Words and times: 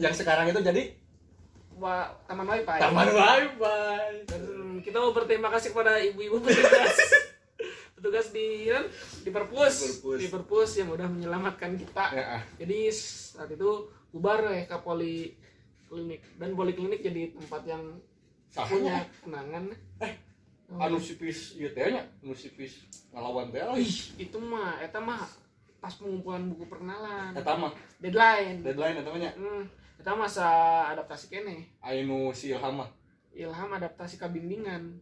yang 0.00 0.14
sekarang 0.16 0.48
itu 0.48 0.60
jadi 0.64 0.82
Wa- 1.80 2.12
taman 2.28 2.44
wifi. 2.44 2.76
Taman 2.76 3.08
wifi. 3.08 4.28
Dan 4.28 4.42
kita 4.84 5.00
mau 5.00 5.16
berterima 5.16 5.48
kasih 5.48 5.72
kepada 5.72 5.96
ibu-ibu 6.00 6.44
petugas. 6.44 6.96
Petugas 7.96 8.26
di 8.32 8.68
kan, 8.68 8.84
di 9.24 9.30
perpus. 9.32 10.00
Di 10.20 10.28
Perpus. 10.28 10.76
yang 10.76 10.92
udah 10.92 11.08
menyelamatkan 11.08 11.76
kita. 11.76 12.04
Ya, 12.16 12.24
ah. 12.40 12.42
jadi 12.56 12.92
saat 12.92 13.52
itu 13.52 13.92
bubar 14.12 14.44
ya 14.44 14.68
ke 14.68 14.76
poliklinik. 14.80 16.20
Dan 16.36 16.52
poliklinik 16.52 17.00
jadi 17.00 17.32
tempat 17.32 17.64
yang 17.64 18.00
punya 18.50 18.60
sahanya 18.66 18.96
kenangan 19.22 19.64
anu 20.78 20.98
sipis 21.02 21.58
ieu 21.58 21.70
teh 21.74 21.86
nya 21.90 22.02
anu 22.22 22.34
sipis 22.34 22.82
ngalawan 23.10 23.50
teh 23.50 23.62
itu 24.18 24.38
mah 24.38 24.78
eta 24.82 25.02
mah 25.02 25.22
pas 25.80 25.96
pengumpulan 25.96 26.44
buku 26.52 26.68
perkenalan. 26.68 27.32
Eta 27.32 27.56
mah. 27.56 27.72
Deadline. 28.04 28.60
Deadline 28.60 29.00
eta 29.00 29.08
mah 29.08 29.20
nya. 29.20 29.32
Hmm, 29.32 29.64
eta 30.00 30.16
masa 30.16 30.48
adaptasi 30.96 31.28
kene 31.28 31.68
anu 31.84 32.32
si 32.32 32.56
Ilham 32.56 32.80
mah 32.80 32.88
ilham 33.36 33.70
adaptasi 33.76 34.16
ke 34.16 34.26
bimbingan 34.32 34.96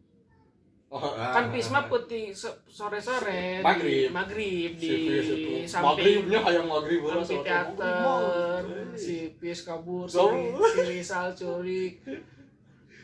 oh, 0.91 1.01
kan 1.17 1.55
pisma 1.55 1.87
putih 1.87 2.35
sore 2.35 3.01
sore 3.01 3.63
Maghrib. 3.63 4.11
di 4.11 4.13
maghrib 4.13 4.71
di 4.75 4.91
itu. 4.91 5.51
samping 5.71 5.87
maghribnya 6.27 6.39
hayang 6.43 6.67
maghrib 6.67 7.01
heula 7.07 7.23
amfiteater 7.23 8.63
si 8.99 9.33
pis 9.39 9.63
kabur 9.63 10.11
si, 10.11 10.19
Gawur. 10.19 10.67
si 10.67 10.81
risal 10.91 11.31
curik 11.31 12.03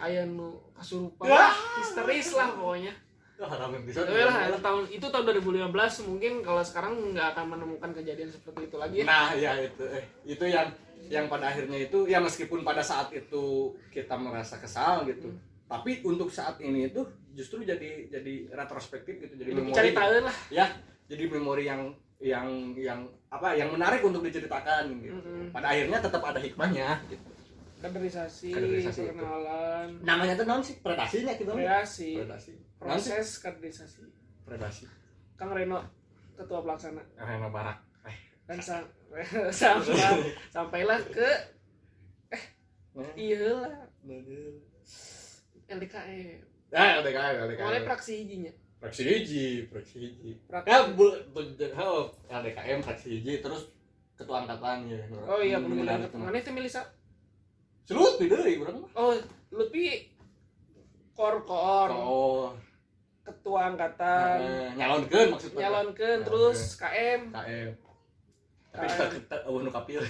aya 0.03 0.27
nu 0.27 0.59
kasurupan 0.75 1.31
Wah. 1.31 1.55
histeris 1.79 2.35
lah 2.35 2.51
pokoknya 2.59 2.95
harapan 3.35 3.83
bisa 3.83 4.07
lah 4.07 4.47
itu 4.47 4.59
tahun 4.63 4.85
itu 4.89 5.07
tahun 5.11 5.25
2015 5.43 6.09
mungkin 6.09 6.33
kalau 6.41 6.63
sekarang 6.63 6.93
nggak 7.13 7.35
akan 7.35 7.45
menemukan 7.59 7.91
kejadian 7.91 8.31
seperti 8.31 8.71
itu 8.71 8.77
lagi 8.79 8.97
ya. 9.03 9.05
Nah, 9.05 9.29
ya 9.35 9.53
itu 9.59 9.85
eh, 9.91 10.05
itu 10.23 10.45
yang 10.47 10.71
yang 11.11 11.27
pada 11.29 11.51
akhirnya 11.53 11.79
itu 11.85 12.09
ya 12.09 12.19
meskipun 12.21 12.65
pada 12.65 12.81
saat 12.81 13.13
itu 13.13 13.73
kita 13.93 14.15
merasa 14.17 14.57
kesal 14.61 15.05
gitu. 15.05 15.29
Hmm. 15.29 15.41
Tapi 15.65 16.05
untuk 16.05 16.29
saat 16.29 16.61
ini 16.61 16.93
itu 16.93 17.01
justru 17.35 17.65
jadi 17.65 18.07
jadi 18.09 18.53
retrospektif 18.55 19.19
gitu, 19.19 19.35
jadi 19.35 19.51
Jadi 19.51 19.61
memori. 19.61 19.75
cari 19.75 19.91
tahu 19.91 20.11
lah. 20.23 20.37
Ya, 20.53 20.67
jadi 21.11 21.25
memori 21.27 21.65
yang 21.67 21.83
yang 22.23 22.73
yang 22.79 23.01
apa 23.29 23.59
yang 23.59 23.75
menarik 23.75 24.01
untuk 24.01 24.23
diceritakan 24.23 24.93
gitu. 25.03 25.19
Mm-mm. 25.19 25.51
Pada 25.51 25.75
akhirnya 25.75 25.99
tetap 25.99 26.23
ada 26.23 26.39
hikmahnya 26.39 27.03
gitu. 27.11 27.27
Kaderisasi, 27.85 28.49
Kaderisasi 28.49 29.01
itu. 29.05 29.13
perkenalan, 29.13 29.89
Namanya 30.01 30.41
tuh 30.41 30.47
non 30.49 30.65
sih 30.65 30.81
predasinya 30.81 31.37
gitu. 31.37 31.53
Predasi. 31.53 32.17
Sih? 32.41 32.57
proses 32.81 33.27
kaderisasi. 33.45 34.05
Predasi. 34.49 34.85
Kang 35.37 35.53
Reno 35.53 35.85
ketua 36.33 36.65
pelaksana 36.65 37.05
Reno 37.21 37.53
Barak. 37.53 37.84
Eh, 38.45 38.53
dan 38.53 38.61
sang, 38.61 38.85
sampai 39.65 40.37
sampailah 40.53 41.01
ke 41.09 41.31
iya 43.17 43.41
lah. 43.57 43.75
LDKM. 45.65 46.45
Ah, 46.71 47.01
LDKM, 47.01 47.35
LDKM. 47.49 47.65
Mulai 47.65 47.83
praksi 47.83 48.13
hijinya. 48.21 48.53
fraksi 48.85 49.01
hiji 49.01 49.65
fraksi 49.73 49.97
hiji 49.97 50.31
Praksi. 50.45 50.69
ya 50.69 50.85
bu 50.93 51.09
LDKM 52.29 52.85
fraksi 52.85 53.17
hiji 53.17 53.41
terus 53.41 53.73
ketua 54.13 54.45
angkatan 54.45 54.85
ya 54.93 55.01
Oh 55.25 55.41
iya, 55.41 55.57
Hmm, 55.57 55.73
belum 55.73 55.89
benar 55.89 56.05
bilang 56.05 56.13
itu. 56.13 56.17
Mana 56.21 56.37
itu 56.37 56.53
Melisa? 56.53 56.83
selut 57.89 58.21
di 58.21 58.29
deui 58.29 58.61
urang 58.61 58.85
mah. 58.85 58.91
Oh, 58.93 59.17
lebih 59.57 60.13
kor 61.17 61.41
kor. 61.49 61.89
Oh 61.97 62.53
ketua 63.25 63.73
angkatan. 63.73 64.37
Eh, 64.37 64.69
nyalonkeun 64.77 65.33
maksudnya 65.33 65.61
nyalonkan 65.65 66.17
terus 66.29 66.77
KM 66.77 67.33
KM 67.33 67.71
tapi 68.75 68.87
kita 68.91 69.07
kita 69.15 69.37
oh 69.47 69.63
nu 69.63 69.71
kapilih 69.71 70.03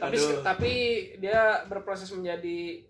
tapi 0.00 0.16
tapi 0.40 0.72
dia 1.20 1.60
berproses 1.68 2.08
menjadi 2.10 2.80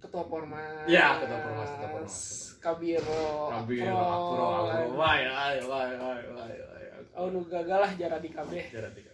ketua 0.00 0.24
formas 0.24 0.88
Iya, 0.88 1.20
ketua 1.20 1.38
Formas, 1.38 1.68
ketua 1.70 1.88
Formas. 1.92 2.16
kabiro 2.56 3.52
Kabir, 3.52 3.84
akro, 3.84 4.46
akro, 4.48 4.96
wai, 4.96 5.22
wai, 5.22 5.56
wai, 5.60 5.90
wai, 5.92 6.20
wai, 6.32 6.54
wai. 6.56 6.84
oh 7.12 7.28
nu 7.28 7.44
gagal 7.44 7.78
lah 7.78 7.92
jara 7.94 8.16
di 8.16 8.32
KB 8.32 8.52
Jarak 8.72 8.92
tiga. 8.96 9.12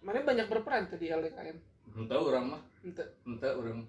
mana 0.00 0.20
banyak 0.20 0.46
berperan 0.46 0.84
tuh 0.86 1.00
di 1.00 1.08
LDKM 1.08 1.56
Ente 1.94 2.12
orang 2.12 2.44
mah, 2.50 2.62
Ente. 2.82 3.04
ente 3.24 3.48
orang 3.48 3.80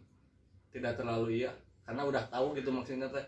tidak 0.69 0.95
terlalu 0.95 1.41
iya, 1.41 1.51
karena 1.83 2.05
udah 2.05 2.23
tahu 2.29 2.53
gitu 2.53 2.69
maksudnya 2.69 3.09
teh. 3.09 3.25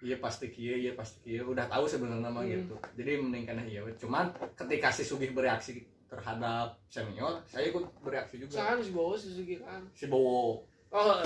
Iya 0.00 0.16
pasti 0.16 0.48
kia, 0.48 0.74
iya 0.74 0.92
pasti 0.96 1.20
kia, 1.20 1.44
udah 1.44 1.68
tahu 1.68 1.84
sebenarnya 1.84 2.32
mah 2.32 2.40
Hmm. 2.40 2.52
gitu. 2.52 2.74
Jadi 2.96 3.10
mending 3.20 3.44
karena 3.44 3.62
iya. 3.68 3.80
Cuman 4.00 4.32
ketika 4.56 4.88
si 4.88 5.04
Sugih 5.04 5.36
bereaksi 5.36 5.84
terhadap 6.08 6.80
senior, 6.88 7.44
saya 7.44 7.68
ikut 7.68 7.84
bereaksi 8.00 8.40
juga. 8.40 8.56
Saan 8.64 8.80
si 8.80 8.90
bawa 8.90 9.14
Suzuki 9.14 9.60
kan 9.60 9.84
Si 9.92 10.08
Bowo, 10.08 10.64
oh 10.90 11.20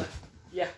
iya 0.51 0.69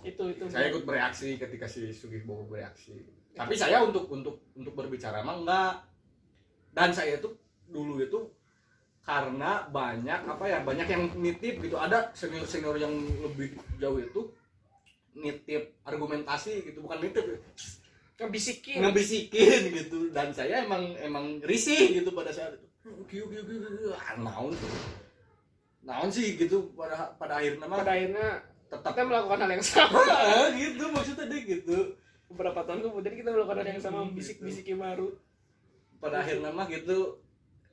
itu 0.00 0.22
itu 0.30 0.42
saya 0.46 0.70
ikut 0.70 0.86
bereaksi 0.86 1.34
ketika 1.34 1.66
si 1.66 1.90
Sugih 1.90 2.22
Bowo 2.22 2.46
bereaksi. 2.46 2.94
Tapi 3.34 3.52
saya 3.52 3.82
untuk 3.82 4.06
untuk 4.08 4.40
untuk 4.54 4.72
berbicara 4.72 5.20
mah 5.20 5.36
enggak. 5.42 5.74
Dan 6.72 6.94
saya 6.94 7.18
itu 7.18 7.28
dulu 7.66 7.98
itu 7.98 8.20
karena 9.02 9.66
banyak 9.70 10.20
apa 10.26 10.44
ya 10.46 10.58
banyak 10.62 10.86
yang 10.86 11.02
nitip 11.14 11.62
gitu 11.62 11.78
ada 11.78 12.10
senior 12.10 12.42
senior 12.42 12.74
yang 12.74 12.90
lebih 13.22 13.54
jauh 13.78 14.02
itu 14.02 14.20
nitip 15.16 15.80
argumentasi 15.82 16.62
gitu 16.68 16.84
bukan 16.84 17.00
nitip 17.00 17.24
ngebisikin. 18.16 18.80
ngebisikin 18.80 19.60
gitu. 19.72 19.98
Dan 20.12 20.32
saya 20.32 20.64
emang 20.64 20.96
emang 21.00 21.40
risih 21.44 22.00
gitu 22.00 22.12
pada 22.16 22.32
saat 22.32 22.56
itu. 22.56 22.66
Kiu 23.10 23.24
kiu 23.28 23.42
kiu 23.44 23.58
kiu 23.60 23.92
naon 24.20 24.52
tuh? 24.56 24.72
Naon 25.84 26.08
sih 26.08 26.34
gitu 26.40 26.72
pada 26.72 27.12
pada 27.20 27.40
akhirnya 27.40 27.66
mah? 27.68 27.78
Pada 27.84 27.92
akhirnya 27.92 28.28
tetap. 28.72 28.92
kita 28.96 29.04
melakukan 29.04 29.38
hal 29.44 29.50
yang 29.52 29.64
sama. 29.64 30.00
Ah, 30.16 30.48
gitu 30.56 30.84
maksudnya 30.90 31.24
deh 31.28 31.42
gitu. 31.44 31.78
Beberapa 32.26 32.66
tahun 32.66 32.82
kemudian 32.88 33.14
kita 33.14 33.30
melakukan 33.30 33.58
hal 33.62 33.68
yang 33.76 33.82
sama 33.82 34.08
bisik-bisik 34.10 34.66
baru. 34.74 35.12
Pada 36.00 36.24
akhirnya 36.24 36.52
mah 36.52 36.66
gitu 36.72 37.20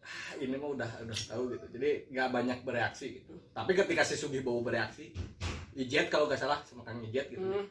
ah, 0.04 0.32
ini 0.44 0.56
mah 0.60 0.70
udah 0.76 0.92
udah 1.08 1.18
tahu 1.32 1.44
gitu. 1.56 1.66
Jadi 1.72 2.12
nggak 2.12 2.30
banyak 2.36 2.60
bereaksi 2.68 3.24
gitu. 3.24 3.34
Tapi 3.56 3.72
ketika 3.72 4.04
si 4.04 4.20
Sugih 4.20 4.44
Bowo 4.44 4.60
bereaksi 4.60 5.16
Ijet 5.74 6.08
kalau 6.10 6.30
nggak 6.30 6.42
salah 6.42 6.60
sama 6.66 6.86
Kang 6.86 7.02
Ijet 7.02 7.30
gitu. 7.34 7.42
Hmm. 7.44 7.66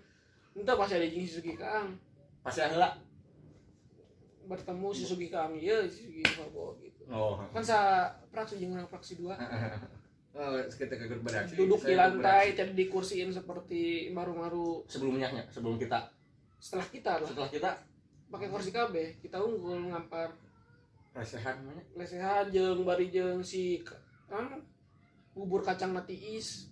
entah 0.52 0.76
pas 0.76 0.90
ada 0.90 1.06
jeung 1.08 1.24
Suzuki 1.24 1.56
Kang. 1.56 1.96
Pasti 2.44 2.60
lah 2.76 2.92
bertemu 4.44 4.88
si 4.92 5.02
Suzuki 5.06 5.28
Kang. 5.32 5.56
Iya 5.56 5.86
si 5.88 6.04
Suzuki 6.04 6.22
Prabowo 6.34 6.76
gitu. 6.82 7.02
Oh. 7.08 7.40
Kan 7.54 7.64
sa 7.64 8.10
praksi 8.34 8.60
jeung 8.60 8.76
praksi 8.90 9.16
dua. 9.18 9.38
Oh, 10.32 10.56
ketika 10.64 10.96
ikut 10.96 11.20
bereaksi 11.20 11.60
duduk 11.60 11.84
di 11.84 11.92
lantai 11.92 12.56
jadi 12.56 12.72
dikursiin 12.72 13.28
seperti 13.28 14.08
baru-baru 14.16 14.80
sebelumnya 14.88 15.28
nya, 15.28 15.44
sebelum 15.52 15.76
kita. 15.76 16.08
Setelah 16.56 16.88
kita 16.88 17.12
lah. 17.20 17.28
Setelah 17.28 17.50
kita. 17.52 17.70
Pakai 18.32 18.48
kursi 18.48 18.72
KB 18.72 19.20
kita 19.20 19.36
unggul 19.36 19.92
ngampar. 19.92 20.32
Resehan 21.12 21.60
namanya. 21.60 21.84
Lesehan 22.00 22.48
jeung 22.48 22.80
bari 22.88 23.12
jeung 23.12 23.44
si 23.44 23.84
kan 24.32 24.64
bubur 25.36 25.60
kacang 25.60 25.92
mati 25.92 26.16
is 26.40 26.71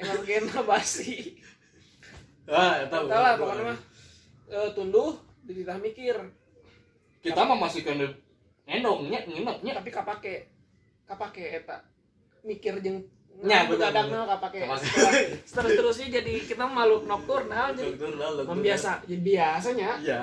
energena 0.00 0.58
basi? 0.64 1.36
Ah 2.48 2.88
tahu. 2.88 3.06
Entah 3.06 3.20
lah 3.20 3.32
pokoknya 3.36 3.62
mah 3.70 3.78
eh, 4.50 4.68
tunduh 4.74 5.14
dititah 5.44 5.78
mikir. 5.78 6.16
Kita 7.20 7.44
mah 7.44 7.58
masih 7.60 7.84
kena 7.84 8.08
endongnya 8.64 9.22
nginepnya 9.28 9.72
tapi 9.76 9.90
kapake 9.92 10.34
kapake 11.04 11.44
eta 11.62 11.84
mikir 12.46 12.80
jeung 12.80 13.04
Nya, 13.40 13.64
bener, 13.64 13.88
begadangna 13.88 14.28
kapake. 14.36 14.68
Terus 15.48 15.72
terusnya 15.80 16.20
jadi 16.20 16.44
kita 16.44 16.68
makhluk 16.68 17.08
nocturnal 17.08 17.72
jadi 17.72 17.96
dokter. 17.96 18.44
membiasa 18.44 19.00
jadi 19.08 19.22
biasanya. 19.22 19.90
Iya. 20.02 20.22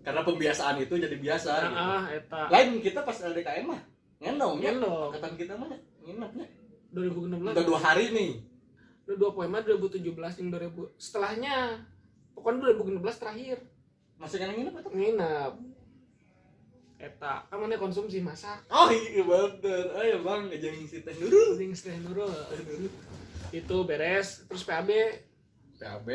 Karena 0.00 0.24
pembiasaan 0.24 0.80
itu 0.80 0.94
jadi 0.96 1.16
biasa. 1.20 1.52
Gitu. 1.52 1.76
ah 1.76 2.04
eta. 2.08 2.40
Lain 2.48 2.80
kita 2.80 3.04
pas 3.04 3.12
LDKM 3.12 3.66
mah 3.66 3.80
ngendong 4.24 4.64
ya 4.64 4.72
angkatan 4.72 5.32
kita 5.36 5.52
mah 5.60 5.68
nginepnya 6.00 6.46
2016 6.96 7.52
udah 7.52 7.66
dua 7.66 7.80
hari 7.82 8.04
nih 8.16 8.30
udah 9.06 9.16
dua 9.16 9.30
poin 9.30 9.46
mah 9.46 9.62
2017 9.62 10.02
yang 10.42 10.48
2000 10.50 10.98
setelahnya. 10.98 11.56
Pokoknya 12.34 12.74
2016 12.74 13.22
terakhir. 13.22 13.56
Masih 14.18 14.36
kan 14.42 14.50
nginep 14.50 14.74
atau? 14.82 14.90
Nginep. 14.90 15.52
Eta. 16.96 17.34
Kan 17.46 17.56
mana 17.62 17.78
konsumsi 17.78 18.18
masak. 18.18 18.66
Oh 18.66 18.90
iya 18.90 19.22
bener. 19.22 19.84
Ayo 19.94 20.26
bang 20.26 20.50
ngejeng 20.50 20.84
si 20.90 21.06
teh 21.06 21.14
nurul. 21.22 21.54
Penting 21.54 21.72
teh 21.76 21.96
nurul 22.02 22.34
itu 23.54 23.76
beres. 23.86 24.42
Terus 24.50 24.64
PAB 24.66 24.90
PAB 25.78 26.08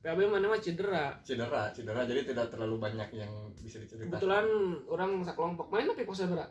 PAB 0.00 0.18
mana 0.30 0.46
mah 0.48 0.60
cedera. 0.62 1.20
Cedera 1.20 1.68
cedera. 1.74 2.06
Jadi 2.08 2.32
tidak 2.32 2.48
terlalu 2.48 2.80
banyak 2.80 3.12
yang 3.12 3.52
bisa 3.60 3.76
diceritakan. 3.82 4.14
Kebetulan 4.14 4.46
orang 4.88 5.10
sekelompok 5.26 5.68
main 5.68 5.84
tapi 5.84 6.08
pos 6.08 6.22
berapa 6.24 6.48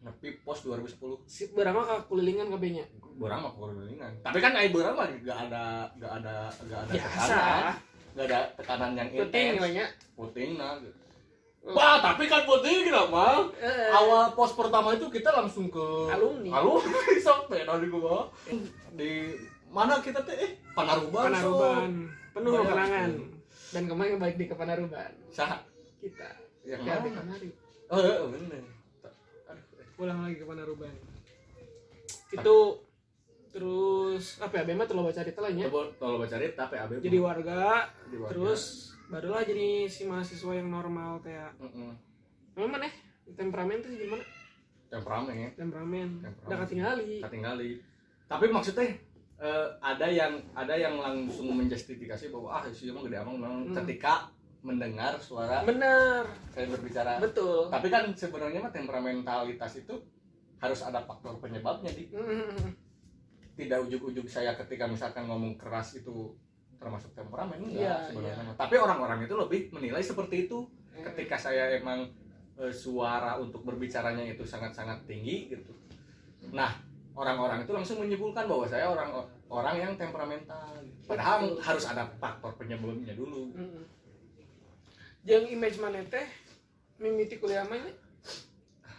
nepi 0.00 0.40
pos 0.40 0.64
2010 0.64 1.28
si 1.28 1.52
berapa 1.52 1.76
kak 1.76 2.08
kulilingan 2.08 2.48
kabehnya 2.48 2.88
borang 3.20 3.44
mah 3.44 3.52
kulilingan 3.52 4.12
tapi 4.24 4.40
kan 4.40 4.56
ai 4.56 4.72
borang 4.72 4.96
mah 4.96 5.06
gak 5.20 5.38
ada 5.48 5.92
gak 6.00 6.12
ada 6.24 6.34
gak 6.64 6.78
ada 6.88 6.92
biasa 6.92 7.20
tekanan 7.20 7.74
gak 8.10 8.26
ada 8.26 8.40
tekanan 8.56 8.90
yang 8.96 9.08
penting 9.12 9.44
intens 9.44 9.56
nilainya 9.60 9.86
puting 10.16 10.50
nah 10.56 10.74
gitu. 10.80 10.96
Wah, 11.60 12.00
tapi 12.00 12.24
kan 12.24 12.48
penting 12.48 12.88
mah. 12.88 13.52
Eh, 13.60 13.92
Awal 13.92 14.32
pos 14.32 14.56
pertama 14.56 14.96
itu 14.96 15.12
kita 15.12 15.28
langsung 15.28 15.68
ke 15.68 16.08
Alumni. 16.08 16.48
Alumni 16.56 17.20
sampai 17.28 17.68
dari 17.68 17.86
gua. 17.92 18.32
Di 18.96 19.36
mana 19.68 20.00
kita 20.00 20.24
teh? 20.24 20.40
Eh, 20.40 20.56
Panaruban. 20.72 21.28
Panaruban 21.28 22.08
penuh 22.32 22.50
Banyak. 22.56 22.64
kenangan 22.64 23.10
dan 23.76 23.82
kemarin 23.92 24.16
balik 24.16 24.36
di 24.40 24.48
ke 24.48 24.56
Panaruban 24.56 25.12
So. 25.28 25.44
Sah. 25.44 25.60
kita 26.00 26.32
ya 26.64 26.80
mana? 26.80 27.12
kemari 27.12 27.52
Oh, 27.92 28.00
iya, 28.00 28.24
pulang 30.00 30.24
lagi 30.24 30.36
ke 30.36 30.44
Panaruban 30.44 30.94
itu 32.30 32.56
terus 33.50 34.38
apa 34.38 34.54
ya 34.56 34.64
Bema 34.64 34.86
terlalu 34.86 35.10
baca 35.10 35.20
cerita 35.20 35.40
lainnya 35.40 35.66
kalau 35.92 36.16
baca 36.16 36.30
cerita 36.32 36.62
PAB. 36.64 37.02
jadi 37.02 37.18
warga 37.18 37.90
Jadi 38.06 38.16
warga. 38.16 38.30
terus 38.30 38.62
barulah 39.06 39.42
jadi 39.42 39.68
si 39.84 40.06
mahasiswa 40.06 40.52
yang 40.54 40.70
normal 40.70 41.18
kayak 41.18 41.50
Mm-mm. 41.58 41.90
memang 42.54 42.70
mana 42.72 42.88
temperamen 43.28 43.82
tuh 43.82 43.90
gimana 43.90 44.22
temperamen 44.86 45.34
ya. 45.36 45.50
temperamen 45.52 46.08
udah 46.40 46.58
ketinggali 46.64 47.18
ketinggali 47.20 47.70
tapi 48.24 48.46
maksudnya 48.48 48.86
eh, 49.36 49.66
ada 49.82 50.06
yang 50.06 50.38
ada 50.54 50.74
yang 50.74 50.94
langsung 50.94 51.50
menjustifikasi 51.52 52.30
bahwa 52.30 52.48
ah 52.52 52.64
si 52.70 52.86
emang 52.86 53.02
gede 53.04 53.18
amang 53.18 53.36
memang 53.36 53.60
Hmm. 53.66 53.76
ketika 53.76 54.30
mendengar 54.60 55.16
suara 55.16 55.64
bener 55.64 56.28
saya 56.52 56.66
berbicara 56.68 57.16
betul 57.16 57.72
tapi 57.72 57.88
kan 57.88 58.12
sebenarnya 58.12 58.60
mah 58.60 58.72
temperamentalitas 58.72 59.80
itu 59.80 59.94
harus 60.60 60.80
ada 60.84 61.00
faktor 61.04 61.40
penyebabnya 61.40 61.88
di 61.96 62.12
Mm, 62.12 62.76
tidak 63.56 63.88
ujuk-ujuk 63.88 64.28
saya 64.28 64.52
ketika 64.56 64.84
misalkan 64.84 65.24
ngomong 65.28 65.56
keras 65.56 65.96
itu 65.96 66.36
termasuk 66.80 67.12
temperamen 67.12 67.60
enggak 67.60 67.84
Iya, 67.84 67.96
sebenarnya 68.08 68.44
iya. 68.52 68.56
tapi 68.56 68.74
orang-orang 68.80 69.24
itu 69.24 69.34
lebih 69.36 69.60
menilai 69.72 70.00
seperti 70.00 70.48
itu 70.48 70.64
ketika 71.00 71.36
saya 71.36 71.76
emang 71.76 72.08
eh, 72.60 72.72
suara 72.72 73.40
untuk 73.40 73.64
berbicaranya 73.64 74.24
itu 74.28 74.44
sangat-sangat 74.44 75.08
tinggi 75.08 75.48
gitu. 75.52 75.72
Nah, 76.52 76.72
orang-orang 77.16 77.64
itu 77.64 77.72
langsung 77.72 78.00
menyimpulkan 78.00 78.44
bahwa 78.48 78.64
saya 78.68 78.88
orang 78.92 79.12
orang 79.48 79.76
yang 79.76 79.92
temperamental. 79.96 80.76
Padahal 81.04 81.52
Betul. 81.52 81.60
harus 81.64 81.84
ada 81.88 82.04
faktor 82.20 82.52
penyebabnya 82.56 83.16
dulu. 83.16 83.52
Mm. 83.56 83.82
Jeung 85.20 85.46
image 85.46 85.76
mana 85.76 86.00
teh 86.04 86.26
mimiti 86.96 87.36
kuliah 87.36 87.64
mah 87.64 87.76
nya 87.76 87.92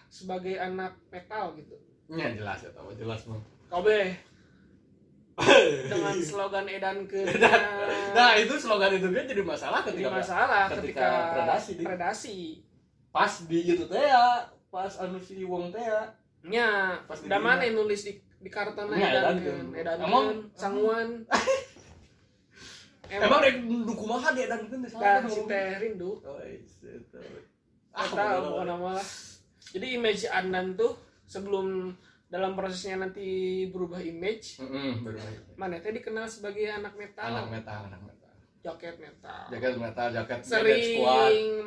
sebagai 0.08 0.58
anak 0.58 0.94
metal 1.08 1.54
gitu. 1.56 1.74
Ya 2.08 2.30
jelas 2.30 2.62
ya, 2.62 2.70
tahu 2.72 2.92
jelas 2.94 3.26
mah. 3.26 3.40
Kobe 3.68 4.14
dengan 5.90 6.16
slogan 6.22 6.68
edan 6.68 7.08
ke 7.08 7.24
Nah, 8.14 8.36
itu 8.36 8.54
slogan 8.56 8.94
itu 8.94 9.08
kan 9.08 9.26
jadi 9.26 9.42
masalah 9.42 9.80
jadi 9.82 10.06
ketika 10.06 10.10
masalah 10.12 10.64
ketika 10.70 10.82
ketika, 11.02 11.08
predasi, 11.34 11.72
Di. 11.74 11.84
predasi. 11.88 12.38
pas 13.12 13.34
di 13.44 13.60
itu 13.66 13.84
teh 13.88 14.06
ya, 14.08 14.46
pas 14.70 14.92
anu 15.00 15.18
si 15.18 15.42
Wong 15.44 15.68
teh 15.70 15.82
ya. 15.82 16.04
Nya, 16.42 16.98
Pas 17.06 17.18
di 17.18 17.30
dinya. 17.30 17.38
mana 17.38 17.62
yang 17.64 17.76
nulis 17.78 18.02
di 18.02 18.14
di 18.38 18.50
Nya, 18.98 19.08
edankeun, 19.14 19.72
edankeun. 19.72 19.78
edankeun, 19.78 20.08
Emang- 20.10 20.42
sanguan. 20.54 21.08
Emang 23.12 23.44
dek 23.44 23.56
nu 23.62 23.92
kumaha 23.92 24.32
dia 24.32 24.48
dan 24.48 24.64
kan 24.66 24.80
dan 24.80 25.24
si 25.28 25.42
teh 25.44 25.68
rindu. 25.78 26.16
Oh, 26.22 26.40
itu. 26.40 26.88
Ah, 27.92 28.08
tahu 28.08 28.40
pokoknya 28.56 28.76
mah. 28.78 29.04
Jadi 29.72 29.88
image 29.94 30.24
Andan 30.26 30.74
tuh 30.74 30.96
sebelum 31.28 31.92
dalam 32.26 32.56
prosesnya 32.56 32.96
nanti 32.98 33.28
berubah 33.68 34.00
image, 34.00 34.64
Heeh, 34.64 35.04
bener. 35.04 35.20
mana 35.60 35.76
teh 35.78 35.92
dikenal 35.92 36.24
sebagai 36.24 36.64
anak 36.66 36.96
metal, 36.96 37.28
Anak 37.28 37.52
metal, 37.52 37.80
anak 37.92 38.00
metal. 38.00 38.32
jaket 38.62 38.96
metal. 38.96 39.44
Jaket 39.52 39.76
metal, 39.76 40.08
jaket. 40.14 40.40
Sering 40.40 40.88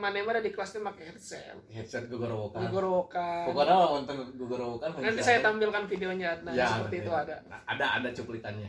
mana 0.00 0.16
mana 0.22 0.40
di 0.40 0.48
kelasnya 0.48 0.80
pakai 0.80 1.12
headset, 1.12 1.60
headset 1.68 2.08
gugorowokan 2.08 2.64
gugorokan. 2.64 3.44
pokoknya 3.52 3.74
nonton 3.76 4.16
gugorowokan 4.32 4.88
Nanti 4.96 5.20
saya 5.20 5.42
tampilkan 5.42 5.84
videonya 5.84 6.40
Adnan 6.40 6.54
Ya, 6.54 6.66
seperti 6.72 6.96
itu 7.02 7.12
ada. 7.12 7.36
ada 7.68 7.86
ada 8.00 8.08
cuplikannya 8.08 8.68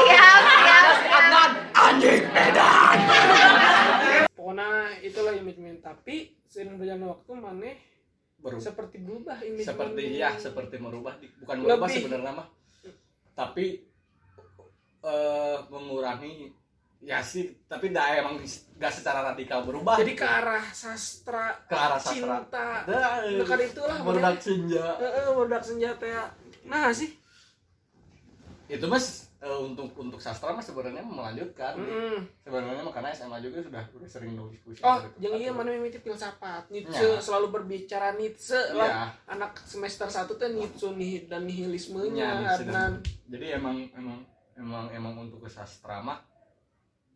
Tapi 5.91 6.15
sering 6.47 6.79
berjalan 6.79 7.11
waktu 7.11 7.31
mana 7.35 7.71
berubah 8.41 8.63
seperti 8.63 8.97
berubah 9.03 9.37
image 9.43 9.67
seperti 9.67 10.03
ya 10.17 10.33
seperti 10.33 10.75
merubah 10.81 11.13
bukan 11.45 11.57
merubah 11.61 11.85
Lebih. 11.85 11.95
sebenarnya 12.01 12.31
mah 12.33 12.47
tapi 13.37 13.65
eh 15.01 15.57
mengurangi 15.69 16.49
ya 17.01 17.21
sih 17.21 17.49
tapi 17.65 17.89
dah 17.89 18.17
emang 18.17 18.37
gak 18.77 18.93
secara 18.93 19.33
radikal 19.33 19.65
berubah 19.65 19.97
Jadi 19.97 20.13
ke 20.13 20.25
arah 20.25 20.65
sastra, 20.73 21.53
Ke 21.65 21.73
arah 21.73 21.97
sastra. 21.97 22.45
cinta. 22.45 22.67
Dekat 23.41 23.59
itulah 23.73 23.97
berudak 24.05 24.37
senja 24.41 24.85
Heeh, 25.01 25.61
senjata 25.61 26.05
ya. 26.05 26.23
Nah 26.65 26.89
sih. 26.93 27.13
itu 28.71 28.85
mas 28.87 29.30
eh, 29.41 29.59
untuk 29.59 29.89
untuk 29.93 30.17
sastra 30.17 30.51
mas 30.51 30.63
sebenarnya 30.63 31.01
melanjutkan 31.01 31.73
Mm-mm. 31.73 32.21
sebenarnya 32.39 32.79
mah 32.79 32.91
karena 32.91 33.09
SMA 33.09 33.37
juga 33.39 33.57
sudah 33.59 33.83
udah 33.91 34.05
sering 34.05 34.33
nulis 34.33 34.61
puisi 34.61 34.79
Oh, 34.79 35.01
yang 35.17 35.33
iya 35.35 35.49
mana 35.49 35.71
mimiti 35.71 35.97
filsafat. 35.97 36.69
Nietzsche 36.69 37.01
Ya. 37.07 37.17
selalu 37.17 37.49
berbicara 37.51 38.13
Nietzsche 38.13 38.53
Iya. 38.53 38.77
lah. 38.77 39.09
Anak 39.27 39.57
semester 39.59 40.05
1 40.05 40.29
tuh 40.31 40.45
Nietzsche 40.47 40.87
nih 40.91 41.25
dan 41.25 41.43
nihilismenya 41.43 42.29
Ya, 42.39 42.53
dan- 42.61 43.01
jadi 43.25 43.57
emang 43.57 43.81
emang 43.91 44.21
emang 44.53 44.85
emang 44.89 45.13
untuk 45.19 45.41
ke 45.41 45.49
sastra 45.49 45.99
mah 45.99 46.21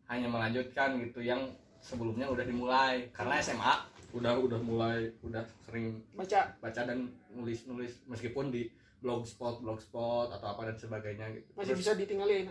hanya 0.06 0.26
melanjutkan 0.26 0.98
gitu 1.00 1.18
yang 1.20 1.46
sebelumnya 1.78 2.26
udah 2.26 2.42
dimulai 2.42 3.06
karena 3.10 3.38
SMA 3.38 3.74
udah 4.12 4.34
udah 4.34 4.58
mulai 4.58 5.06
udah 5.20 5.42
sering 5.62 6.02
Baca 6.12 6.50
baca 6.56 6.80
dan 6.82 7.06
nulis 7.28 7.66
nulis 7.66 8.02
meskipun 8.04 8.48
di 8.48 8.66
blogspot 9.06 9.62
blogspot 9.62 10.28
atau 10.28 10.46
apa 10.48 10.66
dan 10.66 10.76
sebagainya 10.76 11.30
gitu 11.30 11.46
masih 11.54 11.72
Terus 11.72 11.80
bisa 11.80 11.92
ditinggalin. 11.94 12.50